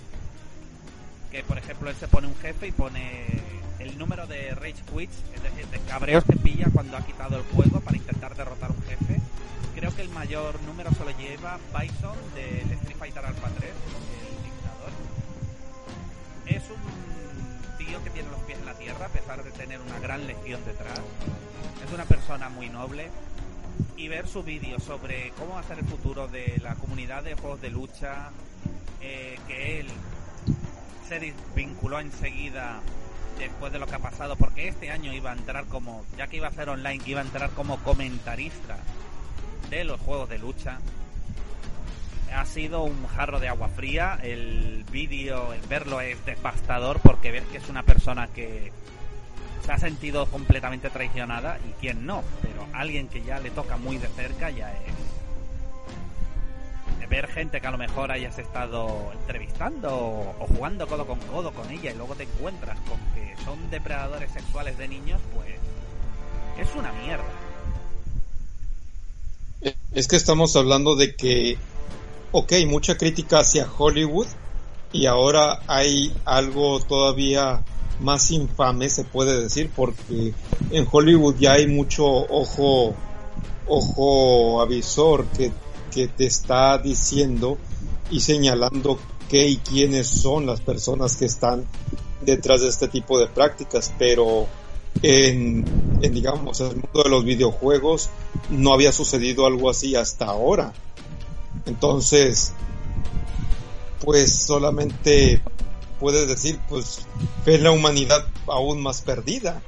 [1.31, 3.27] que por ejemplo él se pone un jefe y pone
[3.79, 7.45] el número de rage quits, es decir, de cabreos que pilla cuando ha quitado el
[7.55, 9.21] juego para intentar derrotar un jefe.
[9.75, 14.93] Creo que el mayor número solo lleva Bison del Street Fighter Alpha 3, el dictador.
[16.47, 19.99] Es un tío que tiene los pies en la tierra a pesar de tener una
[20.01, 21.01] gran legión detrás.
[21.87, 23.09] Es una persona muy noble,
[23.99, 27.35] y ver su vídeo sobre cómo va a ser el futuro de la comunidad de
[27.35, 28.31] juegos de lucha,
[29.01, 29.89] eh, que él
[31.09, 32.81] se desvinculó enseguida
[33.39, 36.37] después de lo que ha pasado, porque este año iba a entrar como, ya que
[36.37, 38.79] iba a ser online, iba a entrar como comentarista
[39.71, 40.79] de los juegos de lucha.
[42.35, 44.19] Ha sido un jarro de agua fría.
[44.23, 48.71] El vídeo, el verlo es devastador porque ves que es una persona que
[49.65, 53.99] se ha sentido completamente traicionada y quien no, pero alguien que ya le toca muy
[53.99, 55.08] de cerca ya es
[57.09, 61.71] ver gente que a lo mejor hayas estado entrevistando o, jugando codo con codo con
[61.71, 65.49] ella y luego te encuentras con que son depredadores sexuales de niños, pues
[66.59, 67.25] es una mierda.
[69.93, 71.57] Es que estamos hablando de que,
[72.33, 74.27] ok, mucha crítica hacia Hollywood
[74.93, 77.63] y ahora hay algo todavía
[78.01, 80.33] más infame, se puede decir, porque
[80.71, 82.95] en Hollywood ya hay mucho ojo,
[83.67, 85.51] ojo avisor que,
[85.91, 87.59] que te está diciendo
[88.11, 88.99] y señalando
[89.29, 91.67] qué y quiénes son las personas que están
[92.21, 94.47] detrás de este tipo de prácticas, pero
[95.03, 95.65] en,
[96.01, 98.11] digamos, el mundo de los videojuegos
[98.51, 100.73] no había sucedido algo así hasta ahora.
[101.67, 102.53] Entonces,
[104.05, 105.43] pues solamente
[106.01, 107.07] puedes decir, pues,
[107.45, 109.63] ves la humanidad aún más perdida,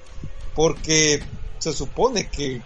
[0.55, 1.23] porque
[1.59, 2.63] se supone que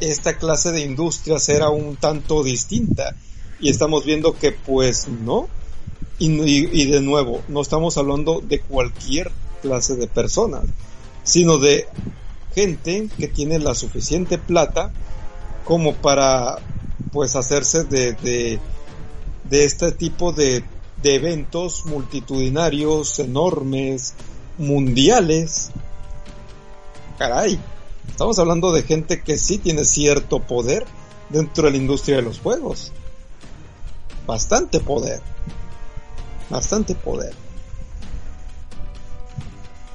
[0.00, 3.14] esta clase de industrias era un tanto distinta
[3.60, 5.48] y estamos viendo que pues no.
[6.18, 9.30] Y, de nuevo, no estamos hablando de cualquier
[9.60, 10.64] clase de personas,
[11.24, 11.86] sino de
[12.54, 14.92] gente que tiene la suficiente plata
[15.66, 16.58] como para
[17.12, 18.58] pues hacerse de, de,
[19.50, 20.64] de este tipo de
[21.02, 24.14] de eventos multitudinarios, enormes,
[24.58, 25.70] mundiales.
[27.18, 27.58] Caray,
[28.08, 30.84] estamos hablando de gente que sí tiene cierto poder
[31.28, 32.92] dentro de la industria de los juegos.
[34.26, 35.20] Bastante poder.
[36.50, 37.32] Bastante poder.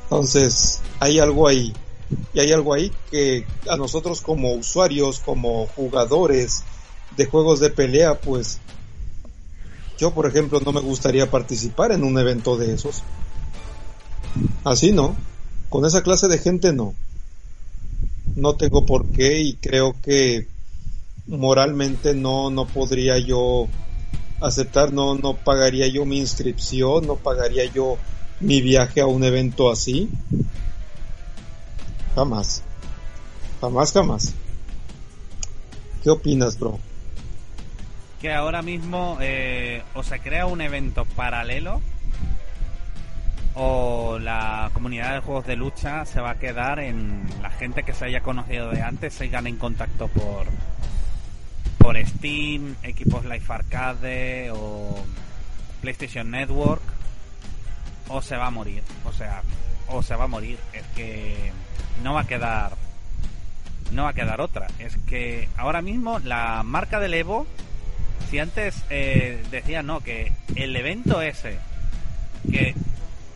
[0.03, 1.73] Entonces, hay algo ahí.
[2.33, 6.63] Y hay algo ahí que a nosotros como usuarios, como jugadores
[7.15, 8.59] de juegos de pelea, pues
[9.97, 13.03] yo, por ejemplo, no me gustaría participar en un evento de esos.
[14.63, 15.15] Así no.
[15.69, 16.93] Con esa clase de gente no.
[18.35, 20.47] No tengo por qué y creo que
[21.27, 23.67] moralmente no, no podría yo
[24.39, 27.97] aceptar, no, no pagaría yo mi inscripción, no pagaría yo
[28.39, 30.09] mi viaje a un evento así.
[32.15, 32.63] Jamás.
[33.59, 34.33] Jamás, jamás.
[36.03, 36.79] ¿Qué opinas, bro?
[38.21, 41.81] que ahora mismo eh, o se crea un evento paralelo
[43.55, 47.93] o la comunidad de juegos de lucha se va a quedar en la gente que
[47.93, 50.47] se haya conocido de antes, se sigan en contacto por
[51.77, 55.03] por Steam, equipos Life Arcade o
[55.81, 56.83] PlayStation Network
[58.07, 59.41] o se va a morir, o sea,
[59.87, 61.51] o se va a morir, es que
[62.03, 62.73] no va a quedar
[63.91, 67.45] no va a quedar otra, es que ahora mismo la marca del Evo
[68.31, 71.57] si antes eh, decía no, que el evento ese,
[72.49, 72.75] que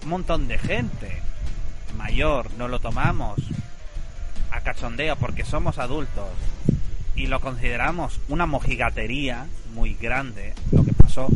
[0.06, 1.20] un montón de gente
[1.98, 3.40] mayor no lo tomamos
[4.52, 6.30] a cachondeo porque somos adultos
[7.16, 11.28] y lo consideramos una mojigatería muy grande, lo que pasó,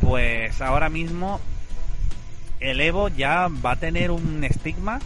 [0.00, 1.40] pues ahora mismo
[2.60, 5.00] el Evo ya va a tener un estigma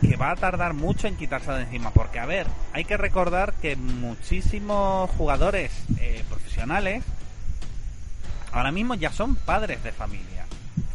[0.00, 1.90] que va a tardar mucho en quitarse de encima.
[1.90, 7.04] Porque, a ver, hay que recordar que muchísimos jugadores eh, profesionales
[8.52, 10.47] ahora mismo ya son padres de familia.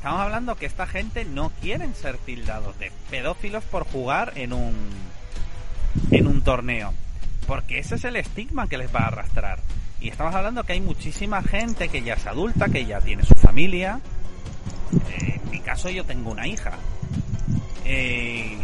[0.04, 4.76] Estamos hablando que esta gente no quieren ser tildados de pedófilos por jugar en un
[6.12, 6.94] en un torneo,
[7.48, 9.60] porque ese es el estigma que les va a arrastrar.
[10.02, 13.34] Y estamos hablando que hay muchísima gente que ya es adulta, que ya tiene su
[13.36, 14.02] familia.
[15.22, 16.74] Eh, en mi caso yo tengo una hija.
[17.86, 18.58] Eh,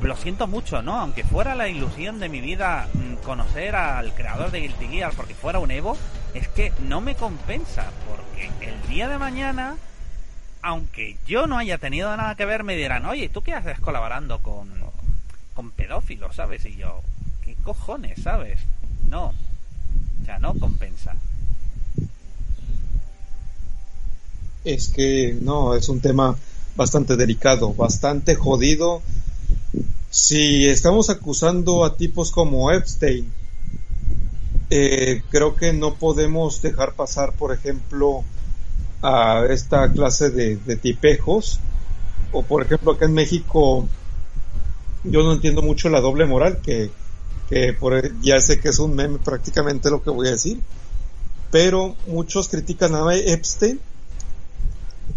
[0.00, 0.94] lo siento mucho, ¿no?
[1.00, 5.34] Aunque fuera la ilusión de mi vida mm, conocer al creador de Guilty Gear porque
[5.34, 5.96] fuera un Evo,
[6.34, 9.74] es que no me compensa, porque el día de mañana,
[10.64, 14.40] aunque yo no haya tenido nada que ver, me dirán, oye, ¿tú qué haces colaborando
[14.40, 14.68] con,
[15.54, 16.64] con pedófilos, sabes?
[16.64, 17.02] Y yo,
[17.44, 18.60] ¿qué cojones, sabes?
[19.08, 19.32] No,
[20.24, 21.14] sea, no compensa.
[24.64, 26.36] Es que no, es un tema
[26.76, 29.02] bastante delicado, bastante jodido.
[30.10, 33.30] Si estamos acusando a tipos como Epstein,
[34.70, 38.24] eh, creo que no podemos dejar pasar, por ejemplo,
[39.04, 41.60] a esta clase de, tipejos.
[42.32, 43.86] O por ejemplo, acá en México,
[45.04, 46.90] yo no entiendo mucho la doble moral que
[47.48, 50.60] que por, ya sé que es un meme prácticamente lo que voy a decir,
[51.50, 53.80] pero muchos critican a Epstein,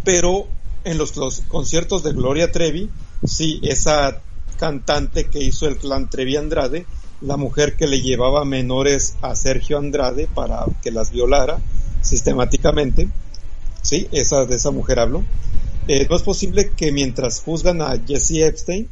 [0.03, 0.47] pero
[0.83, 1.13] en los,
[1.47, 2.89] conciertos de Gloria Trevi,
[3.25, 4.21] sí, esa
[4.57, 6.85] cantante que hizo el clan Trevi Andrade,
[7.21, 11.59] la mujer que le llevaba menores a Sergio Andrade para que las violara
[12.01, 13.09] sistemáticamente,
[13.87, 15.23] sí, esa, de esa mujer hablo.
[15.87, 18.89] Eh, no es posible que mientras juzgan a Jesse Epstein,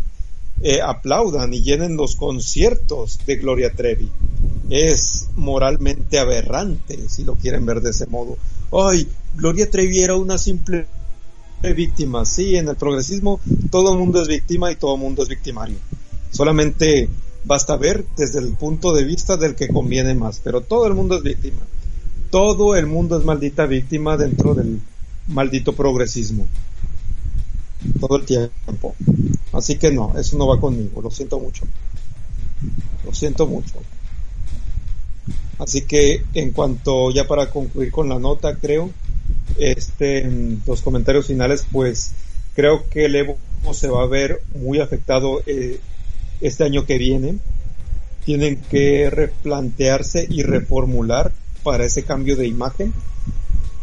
[0.62, 4.10] eh, aplaudan y llenen los conciertos de Gloria Trevi.
[4.70, 8.38] Es moralmente aberrante, si lo quieren ver de ese modo.
[8.72, 10.88] Ay, Gloria Trevi era una simple
[11.76, 12.26] víctima.
[12.26, 13.40] Sí, en el progresismo
[13.72, 15.78] todo el mundo es víctima y todo el mundo es victimario.
[16.32, 17.10] Solamente
[17.44, 21.18] basta ver desde el punto de vista del que conviene más, pero todo el mundo
[21.18, 21.62] es víctima.
[22.36, 24.82] Todo el mundo es maldita víctima dentro del
[25.30, 26.46] maldito progresismo
[28.02, 28.94] todo el tiempo.
[29.54, 31.64] Así que no, eso no va conmigo, lo siento mucho.
[33.06, 33.76] Lo siento mucho.
[35.60, 38.92] Así que en cuanto ya para concluir con la nota, creo,
[39.58, 40.30] este,
[40.68, 42.12] los comentarios finales, pues
[42.54, 43.38] creo que el Evo
[43.72, 45.80] se va a ver muy afectado eh,
[46.42, 47.38] este año que viene.
[48.26, 51.32] Tienen que replantearse y reformular
[51.66, 52.94] para ese cambio de imagen.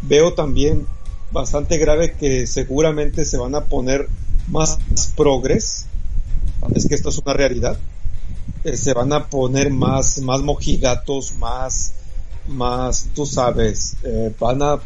[0.03, 0.87] Veo también
[1.33, 4.09] bastante grave que seguramente se van a poner
[4.49, 4.79] más
[5.17, 5.87] progres.
[6.77, 7.77] Es que esto es una realidad.
[8.63, 11.95] Eh, se van a poner más, más mojigatos, más,
[12.47, 14.81] más, tú sabes, eh, van a,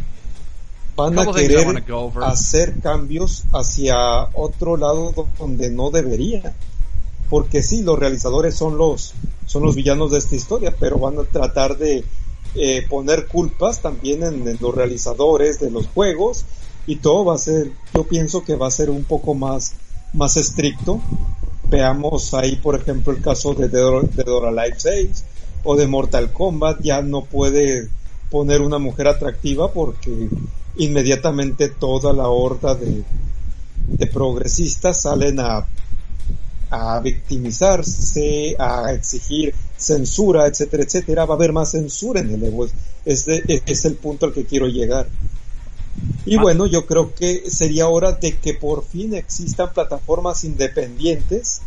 [0.96, 1.84] van a querer
[2.22, 6.54] hacer cambios hacia otro lado donde no debería.
[7.28, 9.12] Porque sí, los realizadores son los,
[9.44, 12.04] son los villanos de esta historia, pero van a tratar de
[12.56, 16.44] eh, poner culpas también en, los realizadores de los juegos
[16.86, 19.74] y todo va a ser, yo pienso que va a ser un poco más,
[20.12, 21.00] más estricto.
[21.68, 25.24] Veamos ahí, por ejemplo, el caso de Dora, Life 6
[25.64, 27.88] o de Mortal Kombat, ya no puede
[28.30, 30.28] poner una mujer atractiva porque
[30.76, 33.02] inmediatamente toda la horda de,
[33.88, 35.66] de progresistas salen a
[36.70, 42.66] a victimizarse, a exigir censura, etcétera, etcétera, va a haber más censura en el Evo.
[43.04, 45.08] Es, es el punto al que quiero llegar.
[46.24, 46.42] Y ah.
[46.42, 51.62] bueno, yo creo que sería hora de que por fin existan plataformas independientes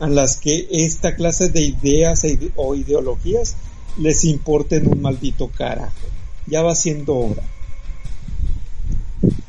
[0.00, 3.56] a las que esta clase de ideas e o ideologías
[3.96, 6.08] les importen un maldito carajo.
[6.46, 7.42] Ya va siendo hora.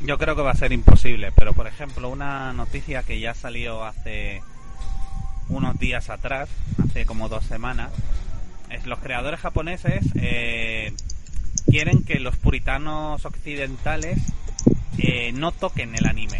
[0.05, 3.83] Yo creo que va a ser imposible, pero por ejemplo, una noticia que ya salió
[3.83, 4.41] hace
[5.49, 6.49] unos días atrás,
[6.83, 7.91] hace como dos semanas,
[8.69, 10.93] es los creadores japoneses eh,
[11.67, 14.19] quieren que los puritanos occidentales
[14.97, 16.39] eh, no toquen el anime.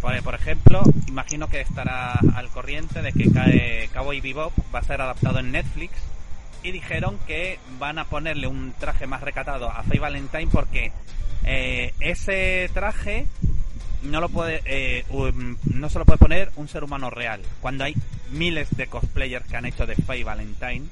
[0.00, 5.38] Por, ejemplo, imagino que estará al corriente de que Cowboy Bebop va a ser adaptado
[5.38, 5.92] en Netflix
[6.64, 10.90] y dijeron que van a ponerle un traje más recatado a Faye Valentine porque
[11.44, 13.26] eh, ese traje
[14.02, 15.04] no lo puede eh,
[15.64, 17.94] no se lo puede poner un ser humano real cuando hay
[18.32, 20.86] miles de cosplayers que han hecho de Faye Valentine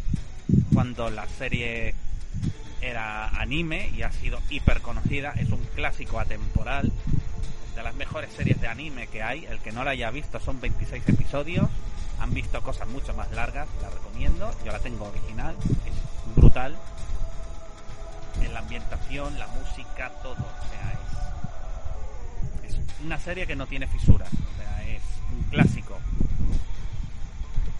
[0.72, 1.94] cuando la serie
[2.80, 6.92] era anime y ha sido hiper conocida es un clásico atemporal
[7.74, 9.44] de las mejores series de anime que hay.
[9.46, 11.68] El que no la haya visto son 26 episodios.
[12.20, 14.50] Han visto cosas mucho más largas la recomiendo.
[14.64, 16.76] Yo la tengo original es brutal.
[18.42, 20.90] En la ambientación la música todo o sea
[23.04, 25.98] una serie que no tiene fisuras, o sea, es un clásico.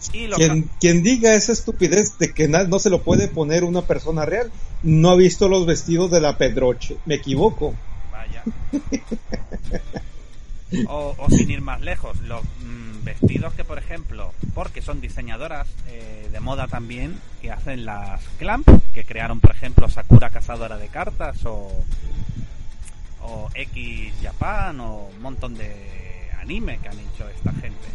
[0.09, 4.51] Quien, quien, diga esa estupidez de que no se lo puede poner una persona real,
[4.83, 6.97] no ha visto los vestidos de la Pedroche.
[7.05, 7.75] Me equivoco.
[8.11, 8.43] Vaya.
[10.87, 16.29] o, sin ir más lejos, los mm, vestidos que, por ejemplo, porque son diseñadoras eh,
[16.31, 21.45] de moda también, que hacen las Clamp, que crearon, por ejemplo, Sakura Cazadora de Cartas
[21.45, 21.71] o,
[23.21, 27.87] o X Japan o un montón de anime que han hecho esta gente.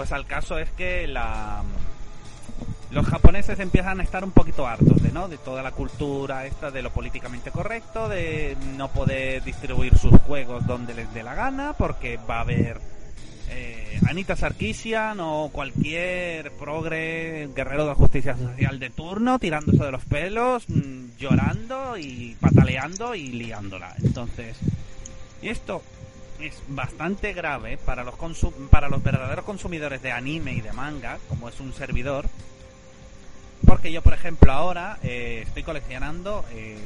[0.00, 1.62] Pues al caso es que la
[2.90, 6.70] los japoneses empiezan a estar un poquito hartos de no de toda la cultura esta
[6.70, 11.74] de lo políticamente correcto de no poder distribuir sus juegos donde les dé la gana
[11.76, 12.80] porque va a haber
[13.50, 20.06] eh, Anita Sarkisian o cualquier progre guerrero de justicia social de turno tirándose de los
[20.06, 23.94] pelos mm, llorando y pataleando y liándola.
[24.02, 24.56] Entonces
[25.42, 25.82] esto
[26.46, 28.14] es bastante grave para los
[28.70, 32.26] para los verdaderos consumidores de anime y de manga como es un servidor
[33.66, 36.76] porque yo, por ejemplo, ahora eh, estoy coleccionando el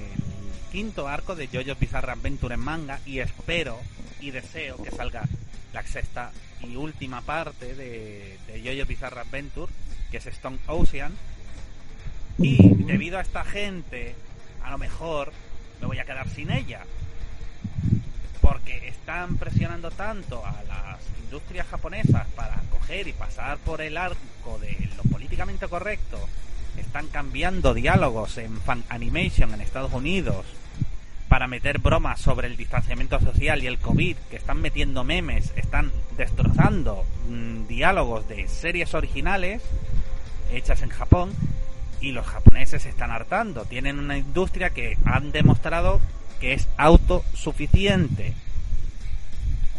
[0.72, 3.78] quinto arco de JoJo's Bizarre Adventure en manga y espero
[4.20, 5.24] y deseo que salga
[5.72, 6.32] la sexta
[6.62, 9.72] y última parte de, de JoJo's Bizarre Adventure,
[10.10, 11.12] que es Stone Ocean.
[12.38, 14.14] Y debido a esta gente,
[14.62, 15.32] a lo mejor
[15.80, 16.84] me voy a quedar sin ella.
[18.44, 24.58] Porque están presionando tanto a las industrias japonesas para coger y pasar por el arco
[24.60, 26.18] de lo políticamente correcto
[26.76, 30.44] están cambiando diálogos en fan animation en Estados Unidos
[31.28, 35.90] para meter bromas sobre el distanciamiento social y el COVID, que están metiendo memes, están
[36.18, 39.62] destrozando mm, diálogos de series originales
[40.52, 41.32] hechas en Japón
[42.02, 43.64] y los japoneses están hartando.
[43.64, 46.00] Tienen una industria que han demostrado
[46.44, 48.34] que es autosuficiente.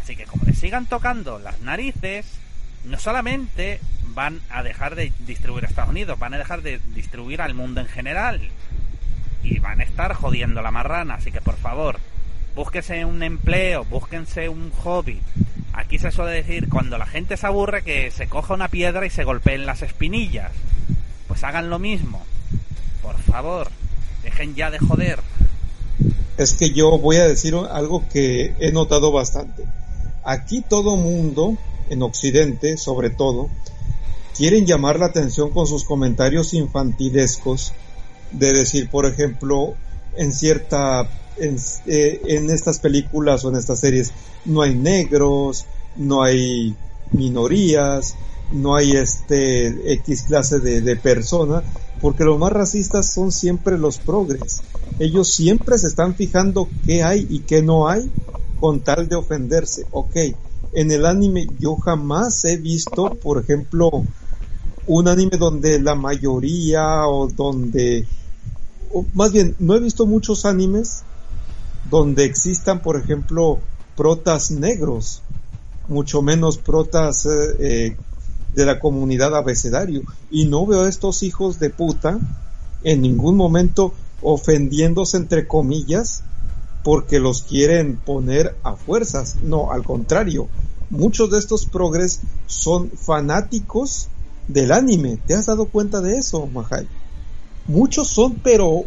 [0.02, 2.26] Así que como les sigan tocando las narices,
[2.86, 3.80] no solamente
[4.16, 7.82] van a dejar de distribuir a Estados Unidos, van a dejar de distribuir al mundo
[7.82, 8.42] en general.
[9.44, 11.14] Y van a estar jodiendo la marrana.
[11.14, 12.00] Así que por favor,
[12.56, 15.22] búsquese un empleo, búsquense un hobby.
[15.72, 19.12] Aquí se suele decir, cuando la gente se aburre, que se coja una piedra y
[19.12, 20.52] se golpeen las espinillas.
[21.28, 22.26] Pues hagan lo mismo.
[23.04, 23.70] Por favor,
[24.24, 25.20] dejen ya de joder.
[26.38, 29.64] Es que yo voy a decir algo que he notado bastante.
[30.24, 31.58] Aquí todo mundo,
[31.90, 33.50] en Occidente sobre todo,
[34.36, 37.74] quieren llamar la atención con sus comentarios infantilescos
[38.32, 39.76] de decir, por ejemplo,
[40.18, 44.12] en cierta, en, eh, estas películas o en estas series
[44.46, 45.66] no hay negros,
[45.96, 46.76] no hay
[47.12, 48.16] minorías,
[48.52, 51.64] no hay este X clase de, de persona,
[52.02, 54.62] porque los más racistas son siempre los progres.
[54.98, 58.10] Ellos siempre se están fijando qué hay y qué no hay
[58.60, 59.86] con tal de ofenderse.
[59.92, 60.16] Ok,
[60.74, 64.06] en el anime yo jamás he visto, por ejemplo,
[64.88, 68.08] un anime donde la mayoría o donde,
[69.14, 71.04] más bien, no he visto muchos animes
[71.90, 73.60] donde existan, por ejemplo,
[73.96, 75.22] protas negros,
[75.88, 77.30] mucho menos protas eh,
[77.60, 77.98] eh,
[78.54, 80.04] de la comunidad abecedario.
[80.32, 82.18] Y no veo a estos hijos de puta
[82.84, 86.24] en ningún momento ofendiéndose entre comillas
[86.84, 89.38] porque los quieren poner a fuerzas.
[89.42, 90.48] No, al contrario,
[90.92, 94.08] muchos de estos progres son fanáticos
[94.48, 95.18] del anime.
[95.26, 96.88] ¿Te has dado cuenta de eso, Mahai?
[97.68, 98.84] Muchos son, pero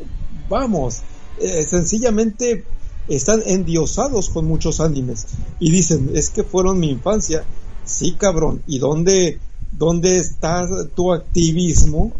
[0.48, 1.00] vamos,
[1.40, 2.64] eh, sencillamente
[3.08, 5.26] están endiosados con muchos animes
[5.58, 7.44] y dicen, es que fueron mi infancia.
[7.84, 9.40] Sí, cabrón, ¿y dónde,
[9.72, 12.12] dónde está tu activismo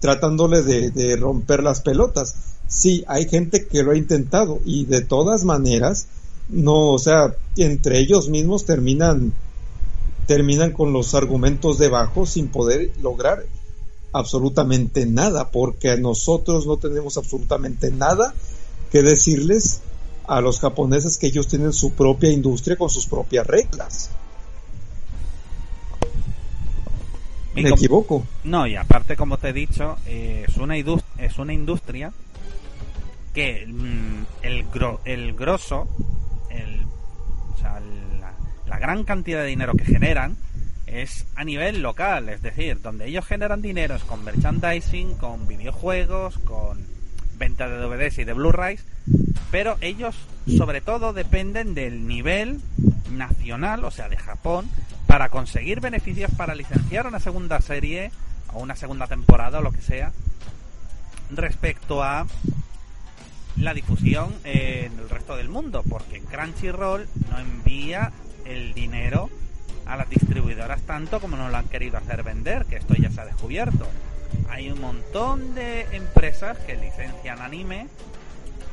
[0.00, 2.34] tratándole de, de romper las pelotas?
[2.66, 6.06] Sí, hay gente que lo ha intentado y de todas maneras,
[6.48, 9.32] no, o sea, entre ellos mismos terminan
[10.26, 13.44] terminan con los argumentos debajo sin poder lograr
[14.12, 18.32] absolutamente nada, porque nosotros no tenemos absolutamente nada
[18.92, 19.80] que decirles
[20.28, 24.10] a los japoneses que ellos tienen su propia industria con sus propias reglas.
[27.54, 28.26] ¿Me equivoco?
[28.44, 32.12] No, y aparte, como te he dicho, eh, es, una es una industria
[33.34, 34.64] que mm, el,
[35.04, 35.88] el grosso,
[36.50, 36.84] el,
[37.54, 37.80] o sea,
[38.66, 40.36] la gran cantidad de dinero que generan
[40.86, 46.38] es a nivel local, es decir, donde ellos generan dinero es con merchandising, con videojuegos,
[46.38, 46.84] con
[47.40, 48.84] venta de DVDs y de Blu-rays,
[49.50, 50.14] pero ellos
[50.46, 52.60] sobre todo dependen del nivel
[53.10, 54.68] nacional, o sea, de Japón,
[55.08, 58.12] para conseguir beneficios para licenciar una segunda serie
[58.52, 60.12] o una segunda temporada o lo que sea
[61.30, 62.26] respecto a
[63.56, 68.12] la difusión en el resto del mundo, porque Crunchyroll no envía
[68.44, 69.30] el dinero
[69.86, 73.20] a las distribuidoras tanto como nos lo han querido hacer vender, que esto ya se
[73.20, 73.88] ha descubierto.
[74.48, 77.88] Hay un montón de empresas que licencian anime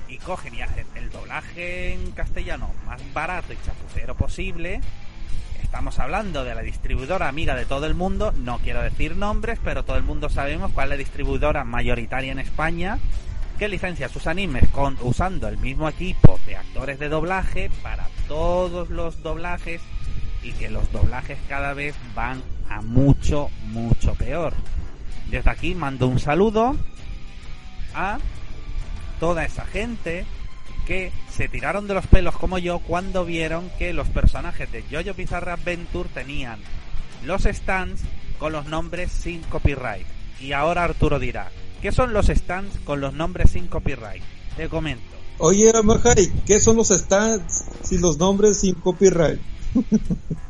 [0.08, 4.82] y cogen y hacen el doblaje en castellano más barato y chapucero posible.
[5.62, 9.84] Estamos hablando de la distribuidora amiga de todo el mundo, no quiero decir nombres, pero
[9.84, 13.00] todo el mundo sabemos cuál es la distribuidora mayoritaria en España
[13.58, 18.90] que licencia sus animes con usando el mismo equipo de actores de doblaje para todos
[18.90, 19.82] los doblajes
[20.44, 24.54] y que los doblajes cada vez van a mucho, mucho peor.
[25.30, 26.76] Desde aquí mando un saludo
[27.94, 28.20] a
[29.20, 30.26] toda esa gente
[30.86, 35.14] que se tiraron de los pelos como yo cuando vieron que los personajes de Jojo
[35.16, 36.60] Bizarre Adventure tenían
[37.26, 38.02] los stands
[38.40, 40.08] con los nombres sin copyright.
[40.40, 41.52] Y ahora Arturo dirá,
[41.82, 44.24] ¿qué son los stands con los nombres sin copyright?
[44.56, 45.04] Te comento.
[45.40, 49.42] Oye, Amahari, ¿qué son los stands sin los nombres sin copyright?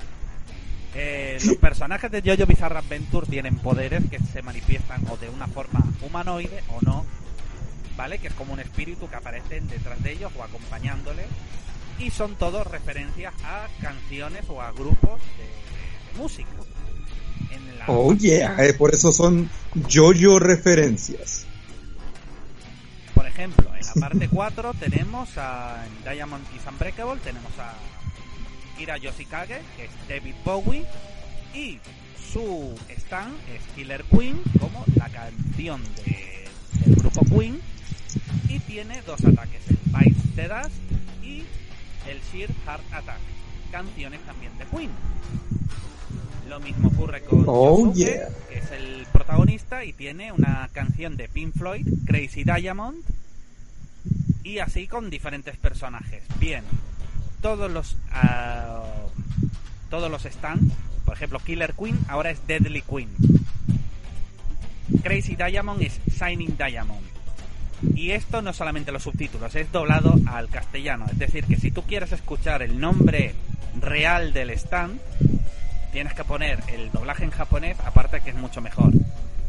[1.00, 5.46] Eh, los personajes de Jojo Bizarre Adventure tienen poderes que se manifiestan o de una
[5.46, 7.06] forma humanoide o no,
[7.96, 8.18] ¿vale?
[8.18, 11.28] Que es como un espíritu que aparece detrás de ellos o acompañándoles.
[12.00, 16.50] Y son todos referencias a canciones o a grupos de, música.
[17.86, 19.52] Oh yeah, eh, por eso son
[19.90, 21.46] Jojo referencias.
[23.14, 27.76] Por ejemplo, en la parte 4 tenemos a Diamond is Unbreakable, tenemos a
[28.86, 30.86] Yoshikage, que es David Bowie,
[31.54, 31.80] y
[32.32, 36.46] su stand es Killer Queen, como la canción de,
[36.86, 37.60] del grupo Queen,
[38.48, 40.76] y tiene dos ataques, el Vice the Dust
[41.24, 41.44] y
[42.08, 43.20] el Sheer Heart Attack,
[43.72, 44.92] canciones también de Queen.
[46.48, 48.22] Lo mismo ocurre con oh, que
[48.52, 53.04] es el protagonista y tiene una canción de Pink Floyd, Crazy Diamond,
[54.44, 56.24] y así con diferentes personajes.
[56.40, 56.64] Bien,
[57.42, 59.10] todos los uh,
[59.90, 60.74] todos los stands,
[61.06, 63.10] por ejemplo Killer Queen ahora es Deadly Queen.
[65.04, 67.06] Crazy Diamond es Shining Diamond.
[67.96, 71.06] Y esto no solamente los subtítulos, es doblado al castellano.
[71.12, 73.36] Es decir, que si tú quieres escuchar el nombre
[73.80, 75.00] real del stand,
[75.92, 78.92] tienes que poner el doblaje en japonés, aparte que es mucho mejor.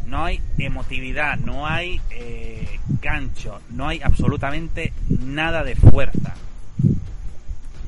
[0.07, 6.34] No hay emotividad, no hay eh, gancho, no hay absolutamente nada de fuerza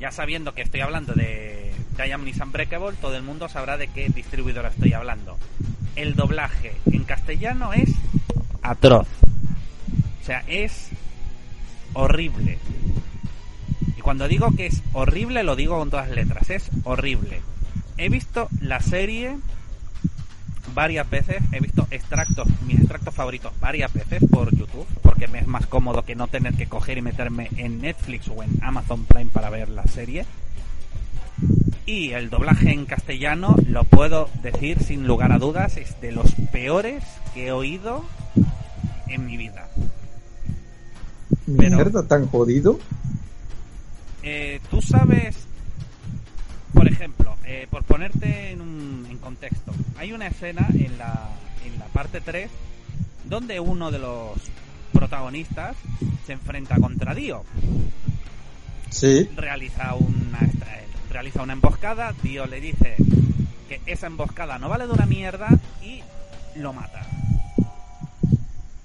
[0.01, 4.09] ya sabiendo que estoy hablando de Diamond is Unbreakable, todo el mundo sabrá de qué
[4.09, 5.37] distribuidora estoy hablando.
[5.95, 7.91] El doblaje en castellano es
[8.63, 9.07] atroz.
[10.19, 10.89] O sea, es
[11.93, 12.57] horrible.
[13.95, 16.49] Y cuando digo que es horrible, lo digo con todas las letras.
[16.49, 17.41] Es horrible.
[17.97, 19.37] He visto la serie
[20.73, 25.47] varias veces, he visto extractos, mis extractos favoritos varias veces por YouTube, porque me es
[25.47, 29.31] más cómodo que no tener que coger y meterme en Netflix o en Amazon Prime
[29.31, 30.25] para ver la serie.
[31.85, 36.31] Y el doblaje en castellano, lo puedo decir sin lugar a dudas, es de los
[36.51, 37.03] peores
[37.33, 38.05] que he oído
[39.07, 39.67] en mi vida.
[41.47, 42.79] ¿Mierda tan jodido?
[44.23, 45.35] Eh, Tú sabes,
[46.73, 47.20] por ejemplo,
[47.53, 51.27] eh, por ponerte en, un, en contexto, hay una escena en la,
[51.65, 52.49] en la parte 3
[53.25, 54.37] donde uno de los
[54.93, 55.75] protagonistas
[56.25, 57.43] se enfrenta contra Dio.
[58.89, 59.29] Sí.
[59.35, 60.39] Realiza una,
[61.09, 62.95] realiza una emboscada, Dio le dice
[63.67, 65.49] que esa emboscada no vale de una mierda
[65.83, 66.03] y
[66.55, 67.05] lo mata.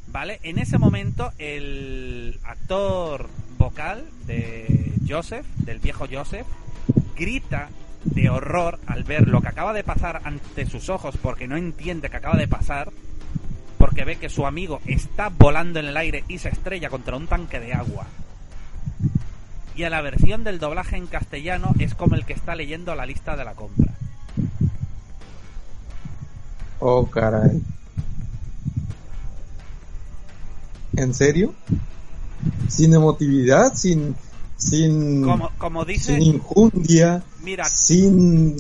[0.08, 0.40] ¿Vale?
[0.42, 6.48] En ese momento el actor vocal de Joseph, del viejo Joseph,
[7.16, 7.68] grita
[8.14, 12.08] de horror al ver lo que acaba de pasar ante sus ojos porque no entiende
[12.08, 12.92] que acaba de pasar,
[13.78, 17.26] porque ve que su amigo está volando en el aire y se estrella contra un
[17.26, 18.06] tanque de agua.
[19.74, 23.04] Y a la versión del doblaje en castellano es como el que está leyendo la
[23.04, 23.92] lista de la compra.
[26.78, 27.62] Oh, caray.
[30.96, 31.54] ¿En serio?
[32.68, 34.16] Sin emotividad, sin
[34.56, 35.22] sin,
[35.58, 38.56] como, dice, sin injundia, mira, sin...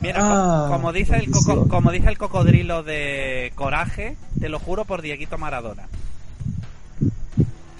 [0.00, 5.00] Mira, ah, como, dice el como dice el cocodrilo de Coraje, te lo juro por
[5.00, 5.88] Dieguito Maradona.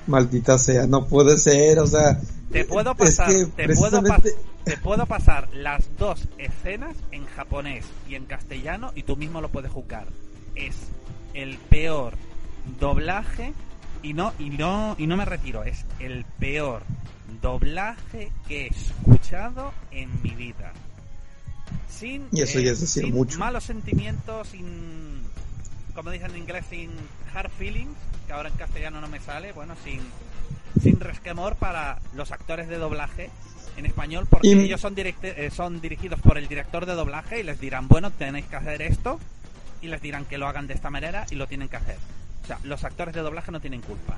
[0.07, 2.19] Maldita sea, no puede ser, o sea...
[2.53, 4.01] Te puedo pasar, te, puedo
[4.63, 9.49] te puedo pasar las dos escenas en japonés y en castellano y tú mismo lo
[9.49, 10.07] puedes juzgar.
[10.55, 10.77] Es
[11.35, 12.15] el peor
[12.79, 13.55] doblaje
[14.05, 16.83] y no y no y no me retiro, es el peor
[17.41, 20.73] doblaje que he escuchado en mi vida.
[21.89, 23.39] Sin, y eso ya es decir mucho.
[23.39, 25.23] malos sentimientos, sin,
[25.95, 26.91] como dicen en inglés, sin
[27.33, 30.01] hard feelings, que ahora en castellano no me sale, bueno, sin,
[30.83, 33.31] sin resquemor para los actores de doblaje
[33.77, 37.61] en español porque ellos son, eh, son dirigidos por el director de doblaje y les
[37.61, 39.19] dirán, bueno, tenéis que hacer esto
[39.83, 41.97] y les dirán que lo hagan de esta manera y lo tienen que hacer.
[42.45, 44.17] O sea, los actores de doblaje no tienen culpa.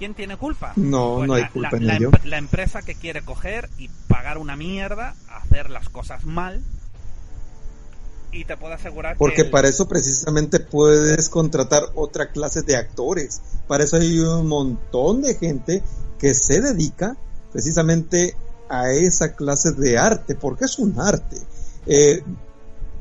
[0.00, 0.72] ¿Quién tiene culpa?
[0.76, 2.10] No, pues no hay culpa en ello.
[2.24, 6.62] la empresa que quiere coger y pagar una mierda, hacer las cosas mal
[8.32, 13.42] y te puedo asegurar Porque para eso precisamente puedes contratar otra clase de actores.
[13.68, 15.82] Para eso hay un montón de gente
[16.18, 17.18] que se dedica
[17.52, 18.34] precisamente
[18.70, 21.36] a esa clase de arte, porque es un arte.
[21.84, 22.22] Eh,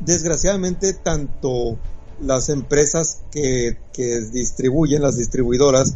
[0.02, 1.78] desgraciadamente, tanto
[2.20, 5.96] las empresas que, que distribuyen, las distribuidoras,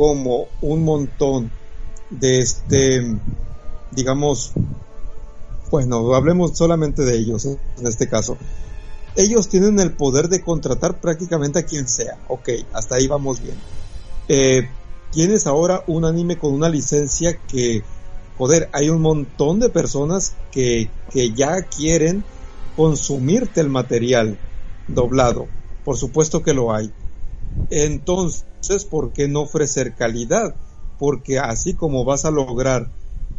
[0.00, 1.50] como un montón
[2.08, 3.18] de este,
[3.90, 4.52] digamos,
[5.70, 8.38] bueno, hablemos solamente de ellos en este caso
[9.14, 12.16] ellos tienen el poder de contratar prácticamente a quien sea.
[12.28, 13.56] Ok, hasta ahí vamos bien.
[14.28, 14.70] Eh,
[15.12, 17.82] tienes ahora un anime con una licencia que,
[18.38, 22.24] joder, hay un montón de personas que, que ya quieren
[22.74, 24.38] consumirte el material
[24.88, 25.46] doblado.
[25.84, 26.90] Por supuesto que lo hay.
[27.70, 30.54] Entonces, ¿por qué no ofrecer calidad?
[30.98, 32.88] Porque así como vas a lograr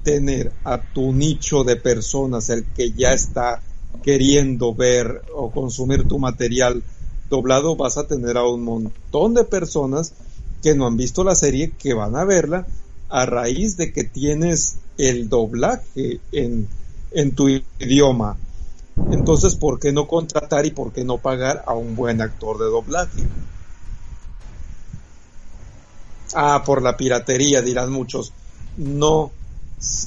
[0.03, 3.61] tener a tu nicho de personas, el que ya está
[4.03, 6.83] queriendo ver o consumir tu material
[7.29, 10.13] doblado, vas a tener a un montón de personas
[10.61, 12.67] que no han visto la serie, que van a verla
[13.09, 16.67] a raíz de que tienes el doblaje en,
[17.35, 17.49] tu
[17.79, 18.37] idioma.
[19.11, 22.65] Entonces, ¿por qué no contratar y por qué no pagar a un buen actor de
[22.65, 23.23] doblaje?
[26.35, 28.33] Ah, por la piratería, dirán muchos.
[28.77, 29.31] No,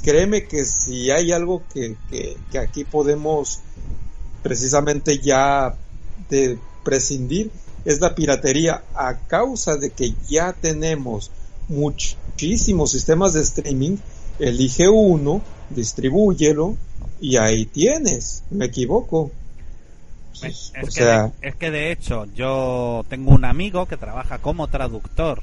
[0.03, 3.61] créeme que si hay algo que, que, aquí podemos
[4.43, 5.75] precisamente ya
[6.29, 7.51] de prescindir
[7.85, 11.31] es la piratería a causa de que ya tenemos
[11.69, 13.97] muchísimos sistemas de streaming
[14.39, 16.77] elige uno distribúyelo
[17.21, 18.43] y ahí tienes.
[18.51, 19.31] Me equivoco
[20.43, 25.43] es, o sea, es que de hecho yo tengo un amigo que trabaja como traductor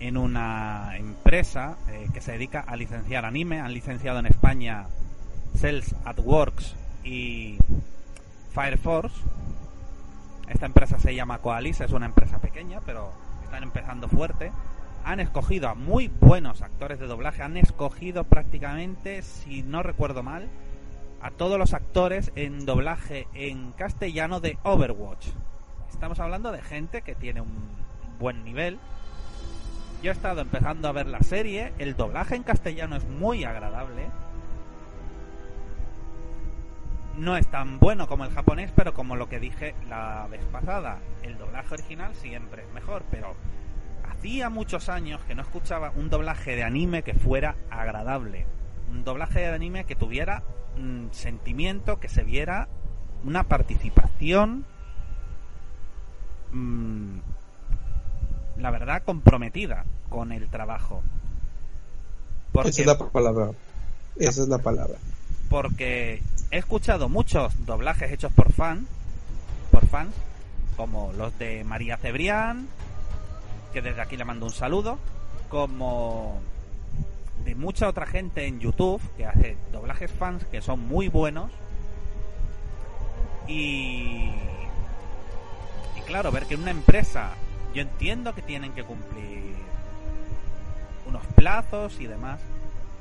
[0.00, 3.60] en una empresa eh, que se dedica a licenciar anime.
[3.60, 4.86] Han licenciado en España
[5.54, 6.74] Cells at Works
[7.04, 7.58] y
[8.52, 9.14] Fire Force.
[10.48, 13.12] Esta empresa se llama Coalis, es una empresa pequeña, pero
[13.44, 14.50] están empezando fuerte.
[15.04, 20.48] Han escogido a muy buenos actores de doblaje, han escogido prácticamente, si no recuerdo mal,
[21.22, 25.28] a todos los actores en doblaje en castellano de Overwatch.
[25.90, 27.70] Estamos hablando de gente que tiene un
[28.18, 28.78] buen nivel
[30.02, 34.08] yo he estado empezando a ver la serie, el doblaje en castellano es muy agradable.
[37.16, 41.00] No es tan bueno como el japonés, pero como lo que dije la vez pasada,
[41.22, 43.34] el doblaje original siempre es mejor, pero
[44.08, 48.46] hacía muchos años que no escuchaba un doblaje de anime que fuera agradable.
[48.90, 50.42] Un doblaje de anime que tuviera
[50.76, 52.68] un sentimiento, que se viera
[53.22, 54.64] una participación
[56.52, 57.18] mmm,
[58.60, 61.02] la verdad, comprometida con el trabajo.
[62.64, 63.50] Esa es la palabra.
[64.16, 64.98] Esa es la palabra.
[65.48, 68.86] Porque he escuchado muchos doblajes hechos por fan,
[69.70, 70.14] por fans,
[70.76, 72.68] como los de María Cebrián,
[73.72, 74.98] que desde aquí le mando un saludo,
[75.48, 76.40] como
[77.44, 81.50] de mucha otra gente en YouTube que hace doblajes fans que son muy buenos.
[83.48, 84.30] Y,
[85.96, 87.30] y claro, ver que una empresa
[87.74, 89.54] yo entiendo que tienen que cumplir
[91.06, 92.40] unos plazos y demás,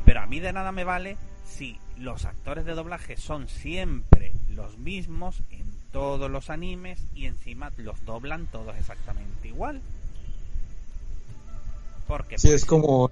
[0.05, 4.77] pero a mí de nada me vale si los actores de doblaje son siempre los
[4.77, 9.81] mismos en todos los animes y encima los doblan todos exactamente igual.
[12.07, 13.11] Porque sí, es como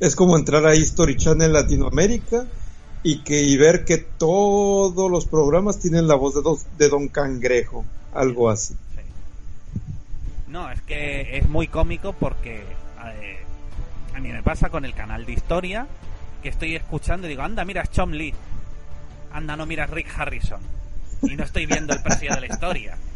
[0.00, 2.46] es como entrar a History Channel Latinoamérica
[3.02, 6.42] y que y ver que todos los programas tienen la voz de,
[6.76, 8.74] de Don Cangrejo, algo así.
[10.48, 13.38] No, es que es muy cómico porque eh,
[14.14, 15.86] a mí me pasa con el canal de historia
[16.42, 18.34] que estoy escuchando y digo, anda, mira, es Chom Lee.
[19.32, 20.60] Anda, no mira Rick Harrison.
[21.22, 22.96] Y no estoy viendo el precio de la historia.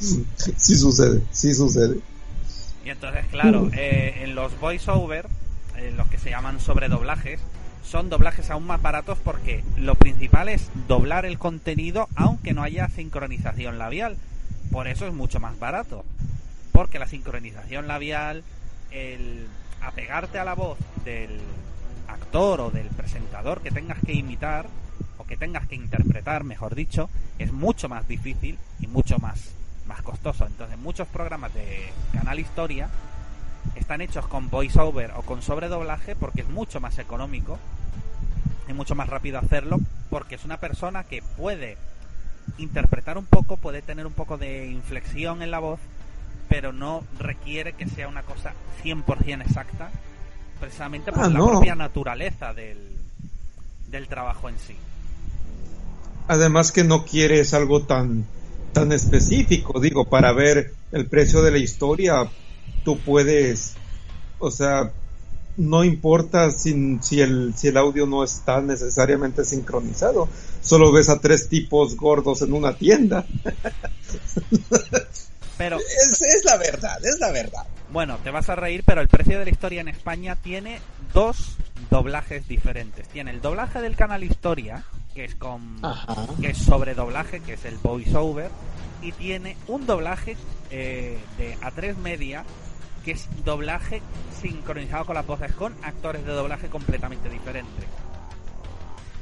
[0.00, 1.98] Sí sucede, sí sucede.
[2.84, 5.28] Y entonces, claro, eh, en los voiceover,
[5.76, 7.40] en los que se llaman sobredoblajes,
[7.82, 12.88] son doblajes aún más baratos porque lo principal es doblar el contenido aunque no haya
[12.88, 14.16] sincronización labial.
[14.70, 16.04] Por eso es mucho más barato.
[16.72, 18.44] Porque la sincronización labial,
[18.90, 19.46] el
[19.82, 21.40] apegarte a la voz del
[22.08, 24.66] actor o del presentador que tengas que imitar
[25.18, 29.54] o que tengas que interpretar, mejor dicho, es mucho más difícil y mucho más
[29.90, 30.46] más costoso.
[30.46, 32.88] Entonces, muchos programas de Canal Historia
[33.74, 37.58] están hechos con voiceover o con sobredoblaje porque es mucho más económico
[38.68, 39.78] y mucho más rápido hacerlo
[40.10, 41.76] porque es una persona que puede
[42.58, 45.80] interpretar un poco, puede tener un poco de inflexión en la voz,
[46.48, 48.52] pero no requiere que sea una cosa
[48.82, 49.90] 100% exacta,
[50.58, 52.78] precisamente por ah, la propia naturaleza del,
[53.88, 54.76] del trabajo en sí.
[56.28, 58.24] Además que no quieres algo tan
[58.72, 62.28] tan específico, digo, para ver el precio de la historia,
[62.84, 63.74] tú puedes,
[64.38, 64.92] o sea,
[65.56, 70.28] no importa si, si, el, si el audio no está necesariamente sincronizado,
[70.62, 73.26] solo ves a tres tipos gordos en una tienda.
[75.58, 77.66] Pero es, es la verdad, es la verdad.
[77.92, 80.80] Bueno, te vas a reír, pero el precio de la historia en España tiene
[81.12, 81.56] dos
[81.90, 83.06] doblajes diferentes.
[83.08, 85.82] Tiene el doblaje del canal Historia, que es con
[86.40, 88.50] que es sobre doblaje, que es el voiceover,
[89.02, 90.36] y tiene un doblaje
[90.70, 92.44] eh, de A3 Media,
[93.04, 94.02] que es doblaje
[94.40, 97.84] sincronizado con las voces, con actores de doblaje completamente diferentes.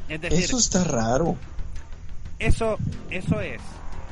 [0.09, 1.37] eso está raro.
[2.39, 2.79] Eso,
[3.11, 3.61] eso es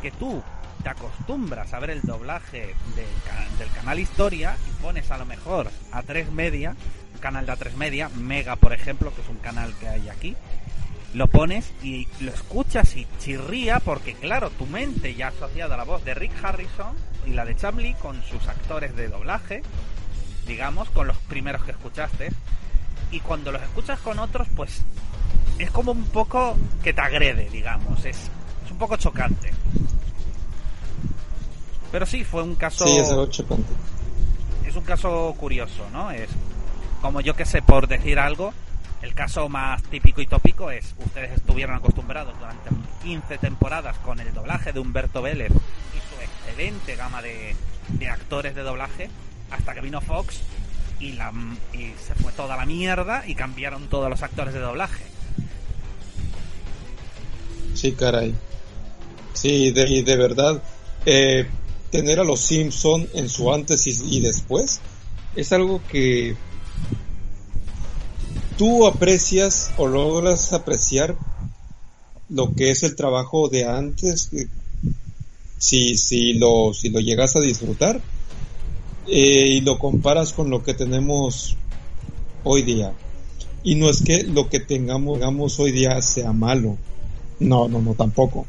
[0.02, 0.42] que tú
[0.82, 5.70] te acostumbras a ver el doblaje del, del canal Historia y pones a lo mejor
[5.92, 6.76] a 3 media,
[7.14, 10.36] un canal de A3 media, Mega por ejemplo, que es un canal que hay aquí,
[11.16, 15.84] lo pones y lo escuchas y chirría porque claro, tu mente ya asociada a la
[15.84, 16.94] voz de Rick Harrison
[17.26, 19.62] y la de Chamley con sus actores de doblaje,
[20.46, 22.32] digamos, con los primeros que escuchaste,
[23.10, 24.82] y cuando los escuchas con otros, pues
[25.58, 26.54] es como un poco
[26.84, 28.30] que te agrede, digamos, es,
[28.66, 29.52] es un poco chocante.
[31.92, 32.86] Pero sí, fue un caso...
[32.86, 33.72] Sí, es chocante.
[34.66, 36.10] Es un caso curioso, ¿no?
[36.10, 36.28] Es
[37.00, 38.52] como yo que sé, por decir algo,
[39.02, 42.70] el caso más típico y tópico es, ustedes estuvieron acostumbrados durante
[43.02, 47.54] 15 temporadas con el doblaje de Humberto Vélez y su excelente gama de,
[48.08, 49.10] actores de doblaje,
[49.50, 50.40] hasta que vino Fox
[50.98, 51.32] y, la,
[51.72, 55.04] y se fue toda la mierda y cambiaron todos los actores de doblaje.
[57.74, 58.34] Sí, caray.
[59.34, 60.62] Sí, de, de verdad,
[61.04, 61.46] eh,
[61.90, 64.80] tener a los Simpson en su antes y después
[65.36, 66.34] es algo que
[68.56, 71.16] tú aprecias o logras apreciar
[72.28, 74.30] lo que es el trabajo de antes,
[75.58, 78.00] si, si, lo, si lo llegas a disfrutar
[79.06, 81.56] eh, y lo comparas con lo que tenemos
[82.44, 82.92] hoy día.
[83.62, 86.76] Y no es que lo que tengamos, hoy día sea malo,
[87.38, 88.46] no, no, no, tampoco.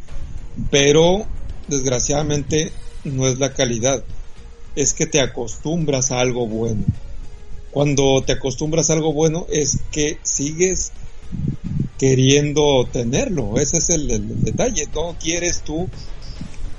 [0.72, 1.26] Pero
[1.68, 2.72] desgraciadamente
[3.04, 4.04] no es la calidad,
[4.76, 6.84] es que te acostumbras a algo bueno
[7.78, 10.94] cuando te acostumbras a algo bueno es que sigues
[12.00, 13.60] queriendo tenerlo.
[13.60, 14.88] Ese es el, detalle.
[14.96, 15.88] No quieres tú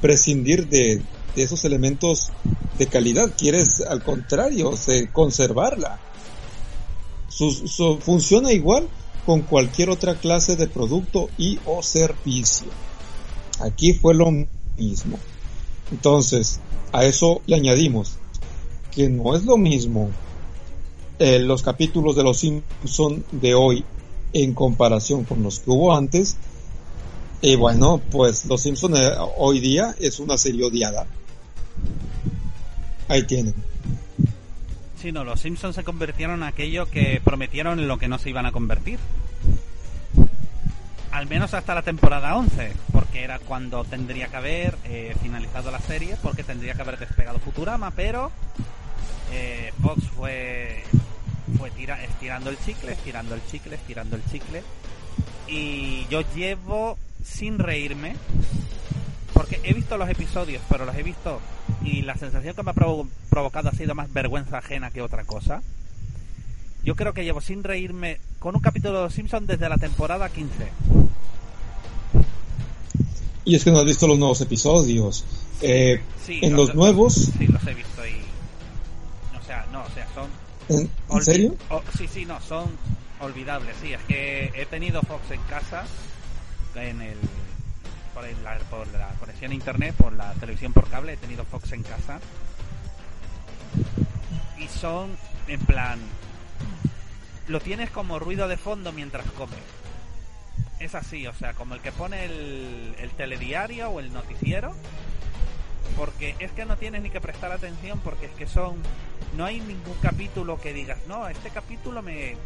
[0.01, 1.01] prescindir de,
[1.36, 2.32] esos elementos
[2.78, 3.32] de calidad.
[3.38, 4.74] Quieres, al contrario,
[5.12, 6.01] conservarla.
[8.01, 8.88] funciona igual
[9.24, 12.66] con cualquier otra clase de producto y o servicio.
[13.61, 14.32] Aquí fue lo
[14.76, 15.16] mismo.
[15.92, 16.59] Entonces,
[16.90, 18.16] a eso le añadimos
[18.90, 20.11] que no es lo mismo
[21.21, 23.85] eh, los capítulos de los Simpson de hoy
[24.33, 26.37] en comparación con los que hubo antes.
[27.41, 31.07] Y bueno, pues los Simpson eh, hoy día es una serie odiada.
[33.09, 33.55] Ahí tienen.
[35.01, 38.31] Sí, no, los Simpsons se convirtieron en aquello que prometieron en lo que no se
[38.31, 39.01] iban a convertir.
[41.11, 45.81] Al menos hasta la temporada 11, porque era cuando tendría que haber eh, finalizado la
[45.81, 48.31] serie, porque tendría que haber despegado Futurama, pero
[49.81, 50.83] Fox fue
[51.57, 54.62] fue tira, estirando el chicle, estirando el chicle, estirando el chicle.
[55.49, 58.16] Y yo llevo sin reírme,
[59.32, 61.40] porque he visto los episodios, pero los he visto
[61.82, 62.74] y la sensación que me ha
[63.30, 65.62] provocado ha sido más vergüenza ajena que otra cosa.
[66.84, 70.28] Yo creo que llevo sin reírme con un capítulo de Los Simpsons desde la temporada
[70.28, 70.53] 15.
[73.44, 75.24] Y es que no has visto los nuevos episodios.
[75.61, 77.14] Eh, en los, nuevos...
[77.14, 78.28] Sí, los he visto y...
[80.69, 81.57] ¿En, serio?
[81.97, 82.66] sí, sí, no, son
[83.21, 83.93] olvidables, sí.
[83.93, 85.85] Es que he tenido Fox en casa,
[86.75, 87.16] en el,
[88.14, 91.73] por, la, por la conexión a internet, por la televisión por cable, he tenido Fox
[91.73, 92.21] en casa.
[94.59, 95.16] Y son,
[95.47, 95.99] en plan,
[97.47, 99.59] lo tienes como ruido de fondo mientras comes.
[100.81, 104.75] Es así, o sea, como el que pone el, el telediario o el noticiero.
[105.97, 108.76] Porque es que no tienes ni que prestar atención porque es que son
[109.36, 112.36] no hay ningún capítulo que digas, no, este capítulo me,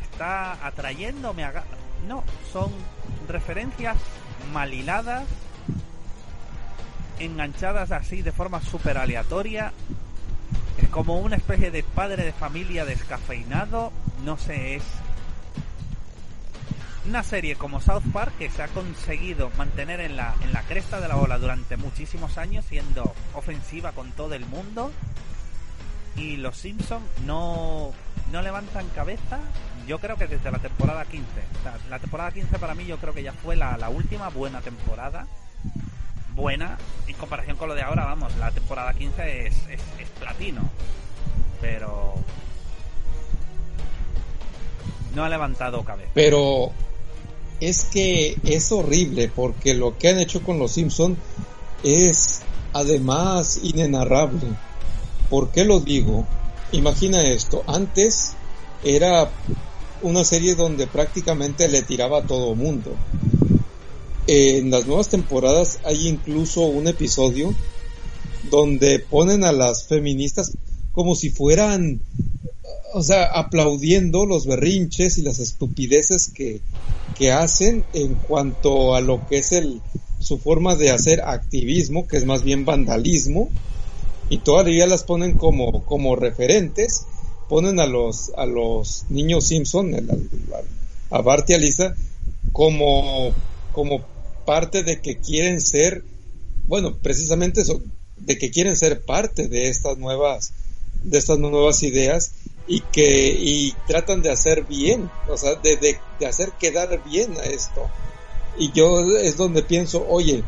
[0.00, 1.64] está atrayendo, me haga...
[2.06, 2.70] No, son
[3.28, 3.96] referencias
[4.52, 5.24] mal hiladas,
[7.18, 9.72] enganchadas así de forma súper aleatoria.
[10.78, 13.92] Es como una especie de padre de familia descafeinado.
[14.24, 14.84] No sé, es
[17.06, 21.00] una serie como South Park que se ha conseguido mantener en la, en la cresta
[21.00, 24.92] de la ola durante muchísimos años, siendo ofensiva con todo el mundo.
[26.16, 27.92] Y los Simpsons no,
[28.30, 29.40] no levantan cabeza,
[29.86, 31.26] yo creo que desde la temporada 15.
[31.90, 35.26] la temporada 15 para mí yo creo que ya fue la, la última buena temporada.
[36.34, 40.62] Buena, en comparación con lo de ahora, vamos, la temporada 15 es, es, es platino.
[41.60, 42.14] Pero
[45.14, 46.10] no ha levantado cabeza.
[46.14, 46.72] Pero
[47.60, 51.16] es que es horrible porque lo que han hecho con los Simpson
[51.82, 52.42] es
[52.72, 54.48] además inenarrable.
[55.30, 56.26] ¿Por qué lo digo?
[56.72, 58.32] Imagina esto, antes
[58.84, 59.30] era
[60.02, 62.96] una serie donde prácticamente le tiraba a todo mundo.
[64.26, 67.54] En las nuevas temporadas hay incluso un episodio
[68.50, 70.52] donde ponen a las feministas
[70.92, 72.00] como si fueran
[72.92, 76.60] o sea, aplaudiendo los berrinches y las estupideces que,
[77.16, 79.80] que hacen en cuanto a lo que es el,
[80.18, 83.50] su forma de hacer activismo, que es más bien vandalismo,
[84.28, 87.06] y todavía las ponen como, como referentes,
[87.48, 91.94] ponen a los, a los niños Simpson, a, a Bart y a Lisa,
[92.52, 93.32] como,
[93.72, 94.04] como
[94.44, 96.04] parte de que quieren ser,
[96.66, 97.82] bueno, precisamente eso,
[98.18, 100.52] de que quieren ser parte de estas nuevas,
[101.02, 102.32] de estas nuevas ideas
[102.72, 107.42] y que y tratan de hacer bien, o sea, de, de, hacer quedar bien a
[107.42, 107.86] esto.
[108.58, 110.42] Y yo es donde pienso, oye,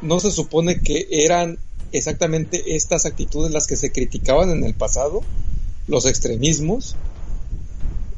[0.00, 1.58] no se supone que eran
[1.92, 5.20] exactamente estas actitudes las que se criticaban en el pasado,
[5.88, 6.96] los extremismos.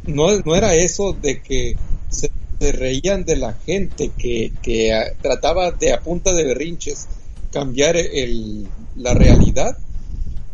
[0.06, 1.76] No, no era eso de que
[2.08, 2.30] se,
[2.60, 7.08] reían de la gente, que, que trataba de a punta de berrinches
[7.50, 9.76] cambiar el, la realidad,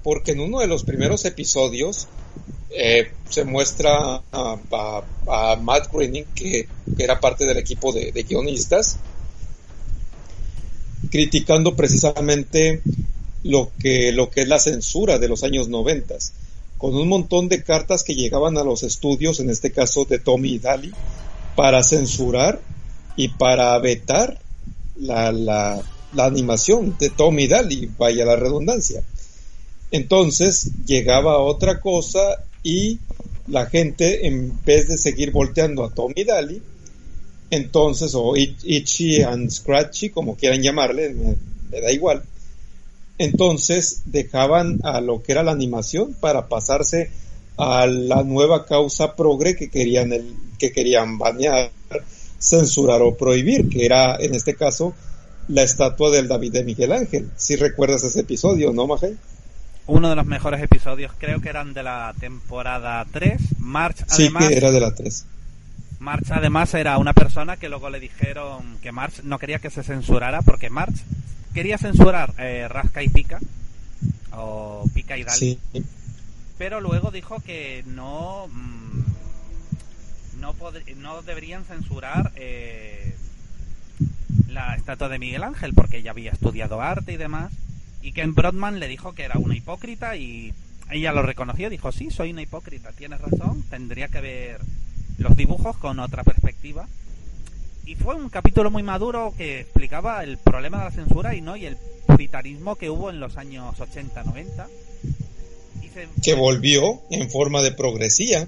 [0.02, 2.08] porque en uno de los primeros episodios
[2.70, 6.68] eh, se muestra a, Matt Groening, que,
[6.98, 8.98] era parte del equipo de, guionistas,
[11.10, 12.82] criticando precisamente
[13.42, 16.32] lo que, lo que es la censura de los años noventas,
[16.78, 20.54] con un montón de cartas que llegaban a los estudios, en este caso de Tommy
[20.54, 20.92] y Daly,
[21.54, 22.60] para censurar
[23.16, 24.38] y para vetar
[24.96, 25.82] la, la,
[26.18, 29.02] animación de Tommy Daly, vaya la redundancia.
[29.90, 32.98] Entonces llegaba otra cosa y
[33.46, 36.62] la gente en vez de seguir volteando a Tommy Daly,
[37.50, 41.14] entonces, o Itchy and Scratchy, como quieran llamarle,
[41.70, 42.24] me, da igual,
[43.18, 47.10] entonces dejaban a lo que era la animación para pasarse
[47.56, 51.70] a la nueva causa progre que querían el, que querían banear,
[52.38, 54.94] censurar o prohibir, que era en este caso
[55.48, 57.30] la estatua del David de Miguel Ángel.
[57.36, 59.16] Si recuerdas ese episodio, ¿no, Maje?
[59.86, 63.60] Uno de los mejores episodios, creo que eran de la temporada 3.
[63.60, 65.26] March, además, sí, que era de la 3.
[66.00, 69.82] March, además, era una persona que luego le dijeron que March no quería que se
[69.82, 70.96] censurara porque March
[71.54, 73.38] quería censurar eh, Rasca y Pica,
[74.32, 75.38] o Pica y Dali.
[75.38, 75.58] Sí.
[76.58, 78.48] Pero luego dijo que no.
[78.48, 79.04] Mm,
[80.40, 80.54] no,
[80.98, 83.14] no deberían censurar eh,
[84.48, 87.52] la estatua de Miguel Ángel porque ella había estudiado arte y demás
[88.06, 90.54] y Ken Brodman le dijo que era una hipócrita y
[90.92, 94.60] ella lo reconoció, dijo, sí, soy una hipócrita, tienes razón, tendría que ver
[95.18, 96.86] los dibujos con otra perspectiva.
[97.84, 101.56] Y fue un capítulo muy maduro que explicaba el problema de la censura y no
[101.56, 101.76] y el
[102.06, 104.68] puritanismo que hubo en los años 80, 90.
[106.22, 108.46] Que volvió en forma de progresía.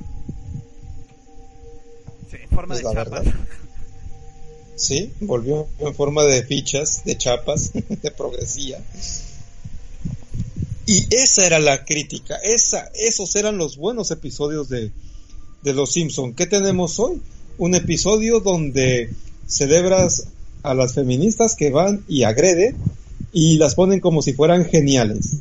[2.30, 3.26] Sí, en forma de chapas.
[4.76, 8.80] Sí, volvió en forma de fichas, de chapas, de progresía.
[10.88, 14.90] Y esa era la crítica, esa, esos eran los buenos episodios de,
[15.62, 16.32] de Los Simpson.
[16.32, 17.20] ¿Qué tenemos hoy?
[17.58, 19.10] Un episodio donde
[19.46, 20.28] celebras
[20.62, 22.74] a las feministas que van y agreden
[23.34, 25.40] y las ponen como si fueran geniales.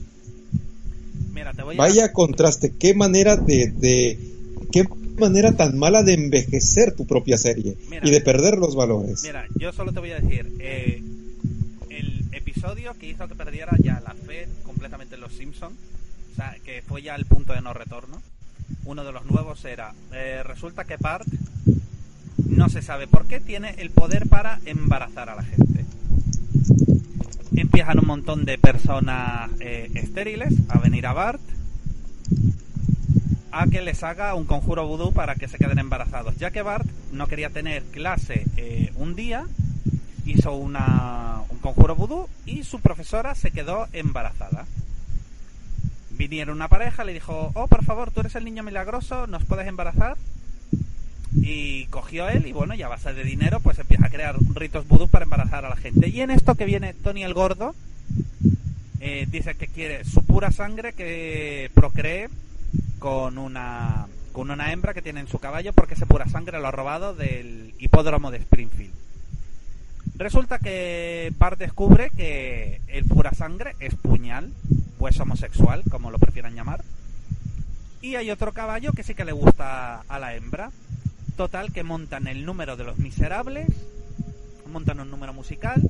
[1.78, 4.20] Vaya contraste, qué manera de, de,
[4.74, 4.84] qué
[5.18, 9.24] manera tan mala de envejecer tu propia serie y de perder los valores.
[9.24, 11.02] Mira, yo solo te voy a decir, eh,
[12.76, 15.78] que hizo que perdiera ya la fe completamente Los Simpsons,
[16.34, 18.22] o sea, que fue ya el punto de no retorno.
[18.84, 21.28] Uno de los nuevos era, eh, resulta que Bart
[22.46, 25.86] no se sabe por qué tiene el poder para embarazar a la gente.
[27.56, 31.42] Empiezan un montón de personas eh, estériles a venir a Bart
[33.52, 36.86] a que les haga un conjuro vudú para que se queden embarazados, ya que Bart
[37.14, 39.48] no quería tener clase eh, un día
[40.28, 44.66] hizo una, un conjuro vudú y su profesora se quedó embarazada.
[46.12, 49.68] Vinieron una pareja, le dijo, oh, por favor, tú eres el niño milagroso, ¿nos puedes
[49.68, 50.18] embarazar?
[51.36, 54.88] Y cogió él y bueno, ya a base de dinero, pues empieza a crear ritos
[54.88, 56.08] vudú para embarazar a la gente.
[56.08, 57.76] Y en esto que viene Tony el Gordo,
[59.02, 62.30] eh, dice que quiere su pura sangre que procree
[63.00, 66.68] con una con una hembra que tiene en su caballo porque ese pura sangre lo
[66.68, 68.94] ha robado del hipódromo de Springfield.
[70.18, 74.52] Resulta que Bart descubre que el pura sangre es puñal,
[74.98, 76.84] pues homosexual, como lo prefieran llamar.
[78.02, 80.72] Y hay otro caballo que sí que le gusta a la hembra.
[81.36, 83.68] Total, que montan el número de los miserables,
[84.66, 85.84] montan un número musical,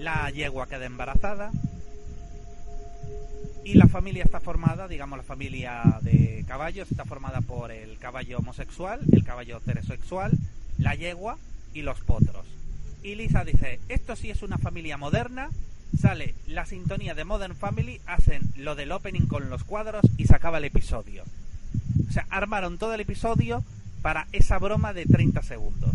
[0.00, 1.52] la yegua queda embarazada,
[3.64, 8.38] y la familia está formada, digamos, la familia de caballos está formada por el caballo
[8.38, 10.32] homosexual, el caballo heterosexual,
[10.78, 11.38] la yegua
[11.72, 12.57] y los potros.
[13.08, 15.48] Y Lisa dice, esto sí es una familia moderna,
[15.98, 20.34] sale la sintonía de Modern Family, hacen lo del opening con los cuadros y se
[20.34, 21.24] acaba el episodio.
[22.06, 23.64] O sea, armaron todo el episodio
[24.02, 25.92] para esa broma de 30 segundos.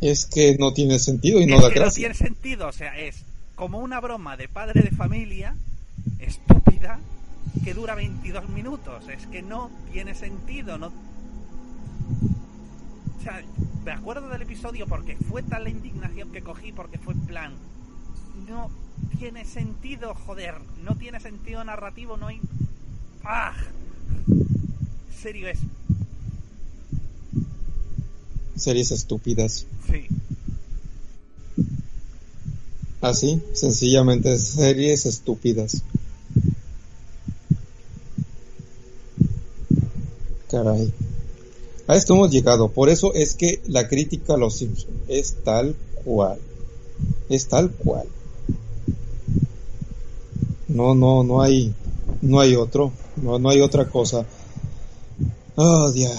[0.00, 2.08] es que no tiene sentido y no da gracia.
[2.08, 3.24] No tiene sentido, o sea, es
[3.56, 5.54] como una broma de padre de familia
[6.18, 6.98] estúpida
[7.62, 9.06] que dura 22 minutos.
[9.08, 10.92] Es que no tiene sentido, no.
[13.18, 13.42] O sea,
[13.84, 17.54] me acuerdo del episodio porque fue tal la indignación que cogí porque fue en plan.
[18.48, 18.70] No
[19.18, 20.54] tiene sentido, joder.
[20.82, 22.40] No tiene sentido narrativo, no hay.
[23.24, 23.54] ¡Ah!
[25.10, 25.58] serio, es
[28.56, 29.66] series estúpidas.
[29.86, 30.06] Sí.
[33.00, 35.82] Así, sencillamente series estúpidas.
[40.50, 40.92] Caray.
[41.86, 42.68] A esto hemos llegado.
[42.68, 46.38] Por eso es que la crítica a los Simpsons es tal cual.
[47.28, 48.06] Es tal cual.
[50.68, 51.72] No, no, no hay,
[52.22, 52.92] no hay otro.
[53.16, 54.26] No, no hay otra cosa.
[55.54, 56.18] Oh, Dios.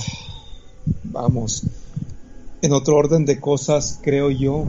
[1.04, 1.64] Vamos
[2.62, 4.66] en otro orden de cosas, creo yo,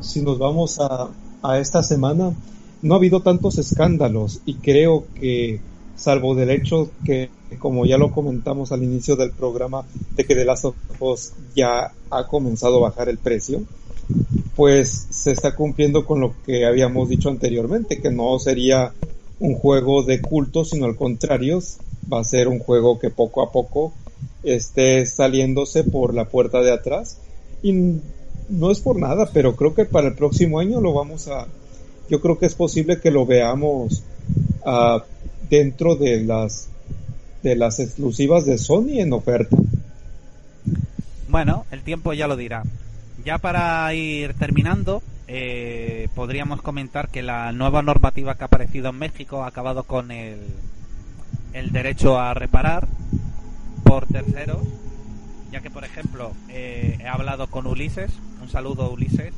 [0.00, 1.08] si nos vamos a,
[1.42, 2.32] a esta semana,
[2.82, 5.60] no ha habido tantos escándalos y creo que,
[5.98, 7.28] salvo del hecho que,
[7.58, 9.84] como ya lo comentamos al inicio del programa,
[10.16, 13.62] de que The Last of Us ya ha comenzado a bajar el precio,
[14.56, 18.92] pues se está cumpliendo con lo que habíamos dicho anteriormente, que no sería
[19.40, 21.60] un juego de culto, sino al contrario,
[22.10, 23.92] va a ser un juego que poco a poco
[24.42, 27.18] esté saliéndose por la puerta de atrás.
[27.62, 27.72] Y
[28.48, 31.46] no es por nada, pero creo que para el próximo año lo vamos a...
[32.08, 34.02] Yo creo que es posible que lo veamos
[34.64, 35.00] uh,
[35.50, 36.68] dentro de las
[37.42, 39.56] de las exclusivas de Sony en oferta.
[41.28, 42.62] Bueno, el tiempo ya lo dirá.
[43.24, 48.98] Ya para ir terminando, eh, podríamos comentar que la nueva normativa que ha aparecido en
[48.98, 50.38] México ha acabado con el,
[51.52, 52.88] el derecho a reparar
[53.84, 54.66] por terceros,
[55.52, 59.34] ya que por ejemplo eh, he hablado con Ulises, un saludo Ulises,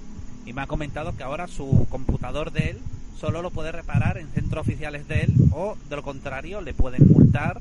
[0.46, 2.78] y me ha comentado que ahora su computador de él
[3.20, 7.06] solo lo puede reparar en centros oficiales de él o de lo contrario le pueden
[7.06, 7.60] multar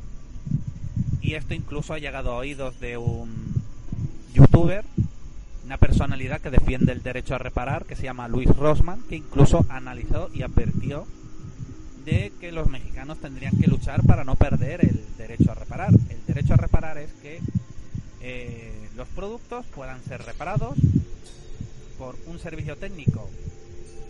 [1.21, 3.61] y esto incluso ha llegado a oídos de un
[4.33, 4.85] youtuber,
[5.65, 9.65] una personalidad que defiende el derecho a reparar, que se llama Luis Rosman, que incluso
[9.69, 11.05] analizó y advirtió
[12.05, 15.91] de que los mexicanos tendrían que luchar para no perder el derecho a reparar.
[15.91, 17.41] El derecho a reparar es que
[18.21, 20.77] eh, los productos puedan ser reparados
[21.97, 23.29] por un servicio técnico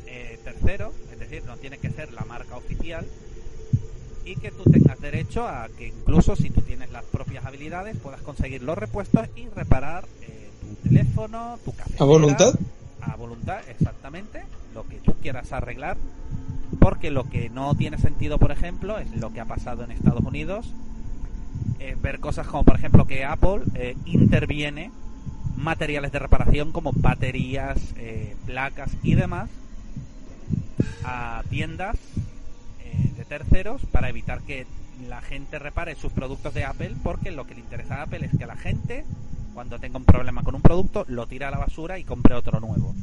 [0.10, 3.06] eh, tercero, es decir, no tiene que ser la marca oficial,
[4.26, 8.22] y que tú tengas derecho a que incluso si tú tienes las propias habilidades puedas
[8.22, 11.96] conseguir los repuestos y reparar eh, tu teléfono, tu café.
[11.98, 12.54] ¿A voluntad?
[13.02, 14.44] A voluntad, exactamente,
[14.74, 15.98] lo que tú quieras arreglar
[16.80, 20.24] porque lo que no tiene sentido, por ejemplo, es lo que ha pasado en Estados
[20.24, 20.74] Unidos,
[21.80, 24.92] eh, ver cosas como, por ejemplo, que Apple eh, interviene
[25.56, 29.50] materiales de reparación como baterías, eh, placas y demás
[31.04, 31.98] a tiendas
[33.18, 34.66] de terceros para evitar que
[35.08, 38.38] la gente repare sus productos de Apple porque lo que le interesa a Apple es
[38.38, 39.06] que la gente
[39.54, 42.60] cuando tenga un problema con un producto lo tire a la basura y compre otro
[42.60, 42.96] nuevo.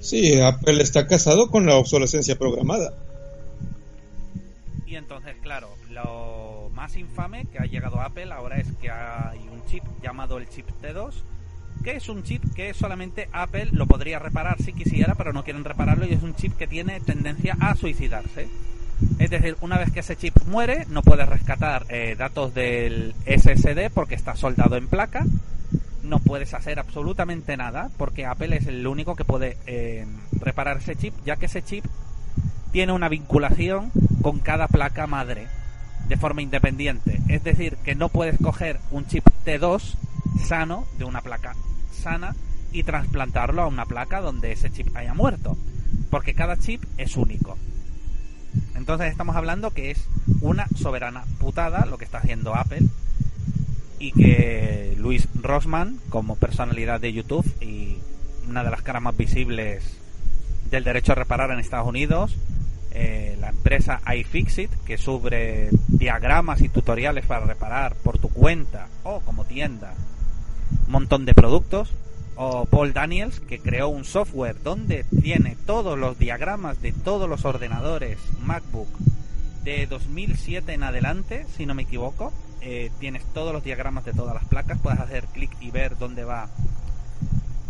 [0.00, 2.92] Sí, Apple está casado con la obsolescencia programada.
[4.86, 9.40] Y entonces, claro, lo más infame que ha llegado a Apple ahora es que hay
[9.52, 11.12] un chip llamado el chip T2,
[11.82, 15.64] que es un chip que solamente Apple lo podría reparar si quisiera, pero no quieren
[15.64, 18.48] repararlo y es un chip que tiene tendencia a suicidarse.
[19.18, 23.90] Es decir, una vez que ese chip muere, no puedes rescatar eh, datos del SSD
[23.92, 25.24] porque está soldado en placa.
[26.02, 30.06] No puedes hacer absolutamente nada porque Apple es el único que puede eh,
[30.40, 31.84] reparar ese chip, ya que ese chip
[32.72, 35.46] tiene una vinculación con cada placa madre
[36.08, 37.20] de forma independiente.
[37.28, 39.94] Es decir, que no puedes coger un chip T2
[40.38, 41.54] sano de una placa
[41.92, 42.34] sana
[42.72, 45.56] y trasplantarlo a una placa donde ese chip haya muerto.
[46.10, 47.56] Porque cada chip es único.
[48.74, 50.08] Entonces estamos hablando que es
[50.40, 52.82] una soberana putada lo que está haciendo Apple
[53.98, 57.98] y que Luis Rosman, como personalidad de YouTube y
[58.48, 59.98] una de las caras más visibles
[60.70, 62.36] del derecho a reparar en Estados Unidos,
[62.92, 69.20] eh, la empresa iFixit, que sube diagramas y tutoriales para reparar por tu cuenta o
[69.20, 69.94] como tienda
[70.86, 71.90] un montón de productos,
[72.36, 77.44] o Paul Daniels, que creó un software donde tiene todos los diagramas de todos los
[77.44, 78.88] ordenadores MacBook
[79.64, 82.32] de 2007 en adelante, si no me equivoco.
[82.60, 86.24] Eh, tienes todos los diagramas de todas las placas, puedes hacer clic y ver dónde
[86.24, 86.48] va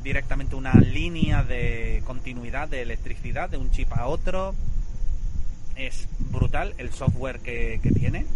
[0.03, 4.55] directamente una línea de continuidad de electricidad de un chip a otro.
[5.77, 8.27] Es brutal el software que, que tiene.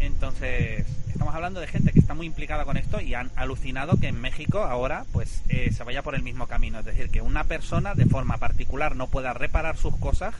[0.00, 4.08] Entonces, estamos hablando de gente que está muy implicada con esto y han alucinado que
[4.08, 6.78] en México ahora pues eh, se vaya por el mismo camino.
[6.78, 10.34] Es decir, que una persona de forma particular no pueda reparar sus cosas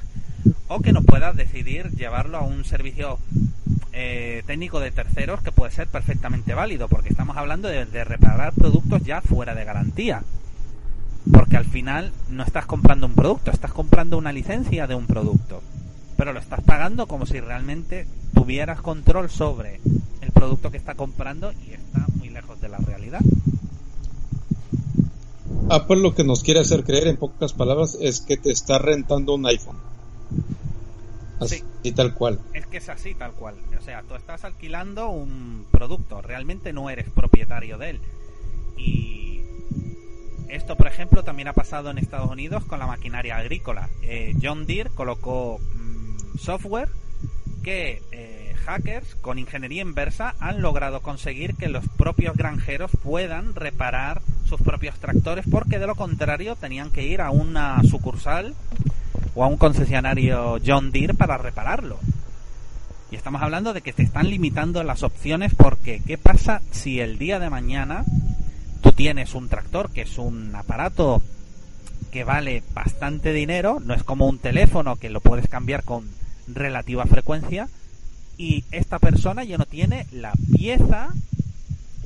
[0.68, 3.18] o que no pueda decidir llevarlo a un servicio
[3.92, 8.54] eh, técnico de terceros que puede ser perfectamente válido, porque estamos hablando de, de reparar
[8.54, 10.22] productos ya fuera de garantía.
[11.30, 15.62] Porque al final no estás comprando un producto, estás comprando una licencia de un producto
[16.20, 19.80] pero lo estás pagando como si realmente tuvieras control sobre
[20.20, 23.22] el producto que está comprando y está muy lejos de la realidad.
[25.70, 29.34] Apple lo que nos quiere hacer creer en pocas palabras es que te está rentando
[29.34, 29.78] un iPhone.
[31.40, 31.64] Así
[31.96, 32.38] tal cual.
[32.52, 33.54] Es que es así tal cual.
[33.78, 38.00] O sea, tú estás alquilando un producto, realmente no eres propietario de él.
[38.76, 39.42] Y
[40.50, 43.88] esto, por ejemplo, también ha pasado en Estados Unidos con la maquinaria agrícola.
[44.02, 45.60] Eh, John Deere colocó
[46.38, 46.88] software
[47.62, 54.22] que eh, hackers con ingeniería inversa han logrado conseguir que los propios granjeros puedan reparar
[54.46, 58.54] sus propios tractores porque de lo contrario tenían que ir a una sucursal
[59.34, 61.98] o a un concesionario John Deere para repararlo.
[63.10, 67.18] Y estamos hablando de que te están limitando las opciones porque ¿qué pasa si el
[67.18, 68.04] día de mañana
[68.82, 71.22] tú tienes un tractor que es un aparato
[72.10, 76.08] que vale bastante dinero, no es como un teléfono que lo puedes cambiar con
[76.48, 77.68] relativa frecuencia
[78.36, 81.10] y esta persona ya no tiene la pieza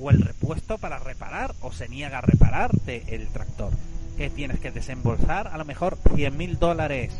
[0.00, 3.70] o el repuesto para reparar o se niega a repararte el tractor.
[4.16, 7.12] Que tienes que desembolsar a lo mejor 100 mil dólares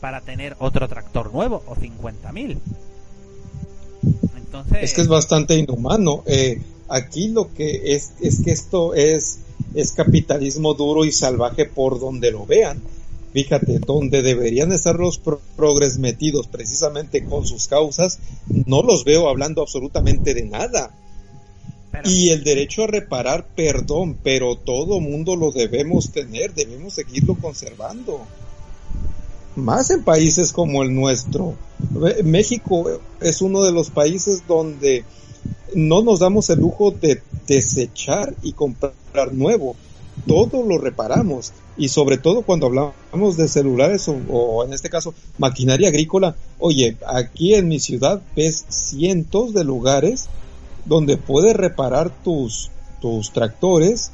[0.00, 2.58] para tener otro tractor nuevo o 50 mil.
[4.36, 4.82] Entonces...
[4.82, 6.22] Es que es bastante inhumano.
[6.26, 9.40] Eh, aquí lo que es es que esto es,
[9.76, 12.82] es capitalismo duro y salvaje por donde lo vean
[13.36, 18.18] fíjate, donde deberían estar los progres metidos precisamente con sus causas,
[18.64, 20.94] no los veo hablando absolutamente de nada.
[22.04, 28.26] Y el derecho a reparar, perdón, pero todo mundo lo debemos tener, debemos seguirlo conservando.
[29.54, 31.56] Más en países como el nuestro.
[32.24, 35.04] México es uno de los países donde
[35.74, 38.94] no nos damos el lujo de desechar y comprar
[39.32, 39.76] nuevo.
[40.26, 45.88] Todo lo reparamos y sobre todo cuando hablamos de celulares o, en este caso maquinaria
[45.88, 50.28] agrícola, oye, aquí en mi ciudad ves cientos de lugares
[50.86, 54.12] donde puedes reparar tus, tus tractores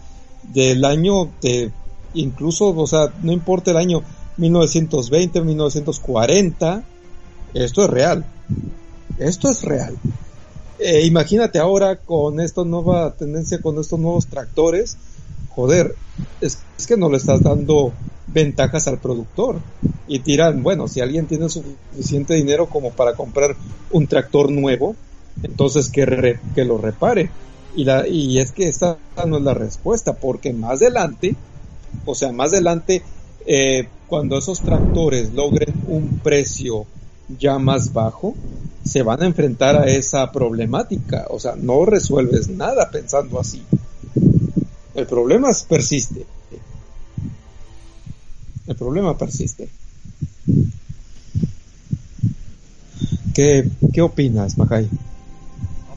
[0.53, 1.71] del año de
[2.15, 4.03] incluso, o sea, no importa el año
[4.39, 6.85] 1920, 1940,
[7.55, 8.25] esto es real.
[9.19, 9.97] Esto es real.
[10.85, 14.97] Eh, imagínate ahora con esta nueva tendencia, con estos nuevos tractores,
[15.51, 15.95] joder,
[16.41, 17.93] es, que no le estás dando
[18.27, 19.61] ventajas al productor.
[20.09, 23.55] Y tiran, bueno, si alguien tiene suficiente dinero como para comprar
[23.93, 24.97] un tractor nuevo,
[25.45, 27.31] entonces que, que lo repare.
[27.77, 31.37] Y, la, y es que esta no es la respuesta, porque más adelante,
[32.05, 33.05] o sea, más adelante,
[33.47, 36.87] eh, cuando esos tractores logren un precio
[37.39, 38.35] ya más bajo,
[38.85, 41.27] se van a enfrentar a esa problemática.
[41.31, 43.63] O sea, no resuelves nada pensando así.
[44.95, 46.27] El problema persiste.
[48.67, 49.69] El problema persiste.
[53.35, 54.89] ¿Qué, qué opinas, Macay?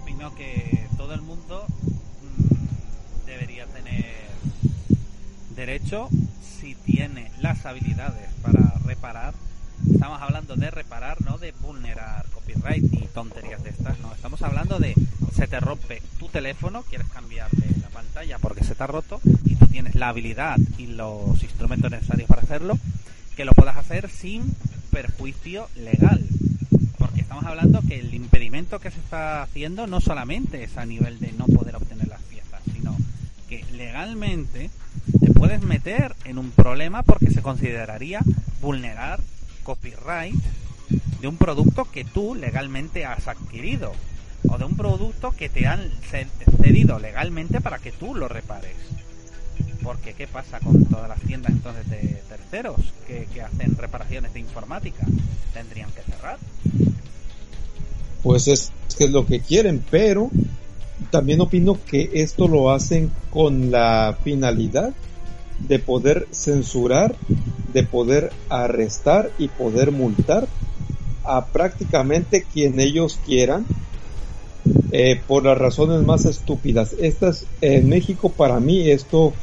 [0.01, 4.05] Opino que todo el mundo mm, debería tener
[5.55, 6.07] derecho,
[6.41, 9.33] si tiene las habilidades para reparar,
[9.95, 14.77] estamos hablando de reparar, no de vulnerar copyright ni tonterías de estas, no, estamos hablando
[14.77, 14.93] de
[15.33, 19.55] se te rompe tu teléfono, quieres cambiarle la pantalla porque se te ha roto y
[19.55, 22.77] tú tienes la habilidad y los instrumentos necesarios para hacerlo,
[23.37, 24.53] que lo puedas hacer sin
[24.91, 26.25] perjuicio legal.
[26.97, 31.19] Porque estamos hablando que el impedimento que se está haciendo no solamente es a nivel
[31.19, 32.97] de no poder obtener las piezas, sino
[33.47, 34.69] que legalmente
[35.21, 38.21] te puedes meter en un problema porque se consideraría
[38.61, 39.21] vulnerar
[39.65, 40.35] copyright
[41.19, 43.91] de un producto que tú legalmente has adquirido
[44.47, 45.91] o de un producto que te han
[46.61, 48.75] cedido legalmente para que tú lo repares.
[49.83, 52.77] Porque ¿qué pasa con todas las tiendas entonces de terceros
[53.07, 55.05] que, hacen reparaciones de informática?
[55.53, 56.37] ¿Tendrían que cerrar?
[58.23, 60.29] Pues es que es lo que quieren, pero
[61.11, 64.93] también opino que esto lo hacen con la finalidad
[65.59, 67.15] de poder censurar,
[67.73, 70.47] de poder arrestar y poder multar
[71.23, 73.65] a prácticamente quien ellos quieran
[74.91, 76.93] eh, por las razones más estúpidas.
[76.99, 79.33] Estas en México para mí esto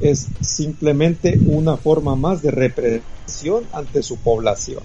[0.00, 4.82] es simplemente una forma más de represión ante su población.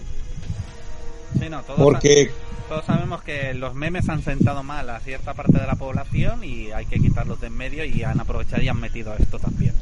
[1.77, 2.31] Porque
[2.68, 6.72] todos sabemos que los memes han sentado mal a cierta parte de la población y
[6.72, 9.73] hay que quitarlos de en medio y han aprovechado y han metido esto también.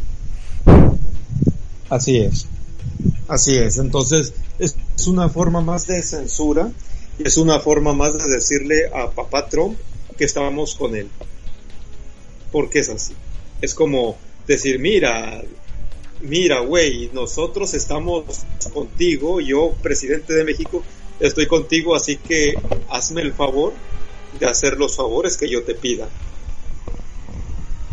[1.89, 2.47] Así es.
[3.27, 3.77] Así es.
[3.77, 4.75] Entonces, es,
[5.07, 6.71] una forma más de censura
[7.17, 9.77] y es una forma más de decirle a papá Trump
[10.17, 11.09] que estábamos con él.
[12.51, 13.13] Porque es así.
[13.61, 14.17] Es como
[14.47, 15.41] decir, mira,
[16.21, 18.23] mira, güey, nosotros estamos
[18.73, 20.83] contigo, yo, presidente de México,
[21.19, 22.53] estoy contigo, así que
[22.89, 23.73] hazme el favor
[24.39, 26.07] de hacer los favores que yo te pida.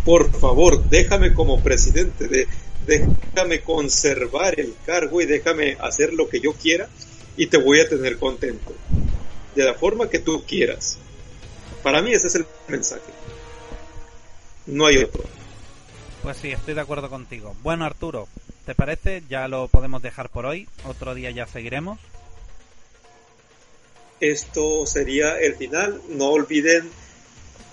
[0.04, 2.46] Por favor, déjame como presidente de,
[2.86, 6.88] déjame conservar el cargo y déjame hacer lo que yo quiera
[7.36, 8.74] y te voy a tener contento.
[9.54, 10.98] De la forma que tú quieras.
[11.82, 13.12] Para mí ese es el mensaje.
[14.66, 15.22] No hay otro.
[16.22, 17.54] Pues sí, estoy de acuerdo contigo.
[17.62, 18.28] Bueno, Arturo,
[18.64, 19.22] ¿te parece?
[19.28, 20.68] Ya lo podemos dejar por hoy.
[20.86, 22.00] Otro día ya seguiremos.
[24.20, 26.00] Esto sería el final.
[26.08, 26.90] No olviden,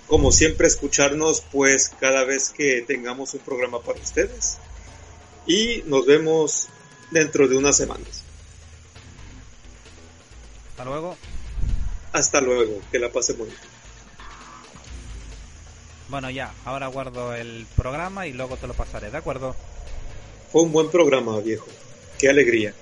[0.07, 4.57] como siempre, escucharnos pues cada vez que tengamos un programa para ustedes
[5.45, 6.67] y nos vemos
[7.09, 8.23] dentro de unas semanas.
[10.71, 11.17] Hasta luego.
[12.13, 13.59] Hasta luego, que la pase muy bien.
[16.09, 19.55] Bueno, ya, ahora guardo el programa y luego te lo pasaré, ¿de acuerdo?
[20.51, 21.67] Fue un buen programa, viejo.
[22.19, 22.73] Qué alegría.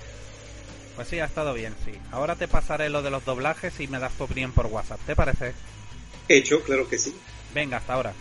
[0.96, 1.92] Pues sí, ha estado bien, sí.
[2.12, 5.16] Ahora te pasaré lo de los doblajes y me das tu opinión por WhatsApp, ¿te
[5.16, 5.54] parece?
[6.28, 7.16] Hecho, claro que sí.
[7.54, 8.14] Venga, hasta ahora.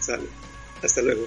[0.00, 0.28] Sale.
[0.82, 1.26] Hasta luego.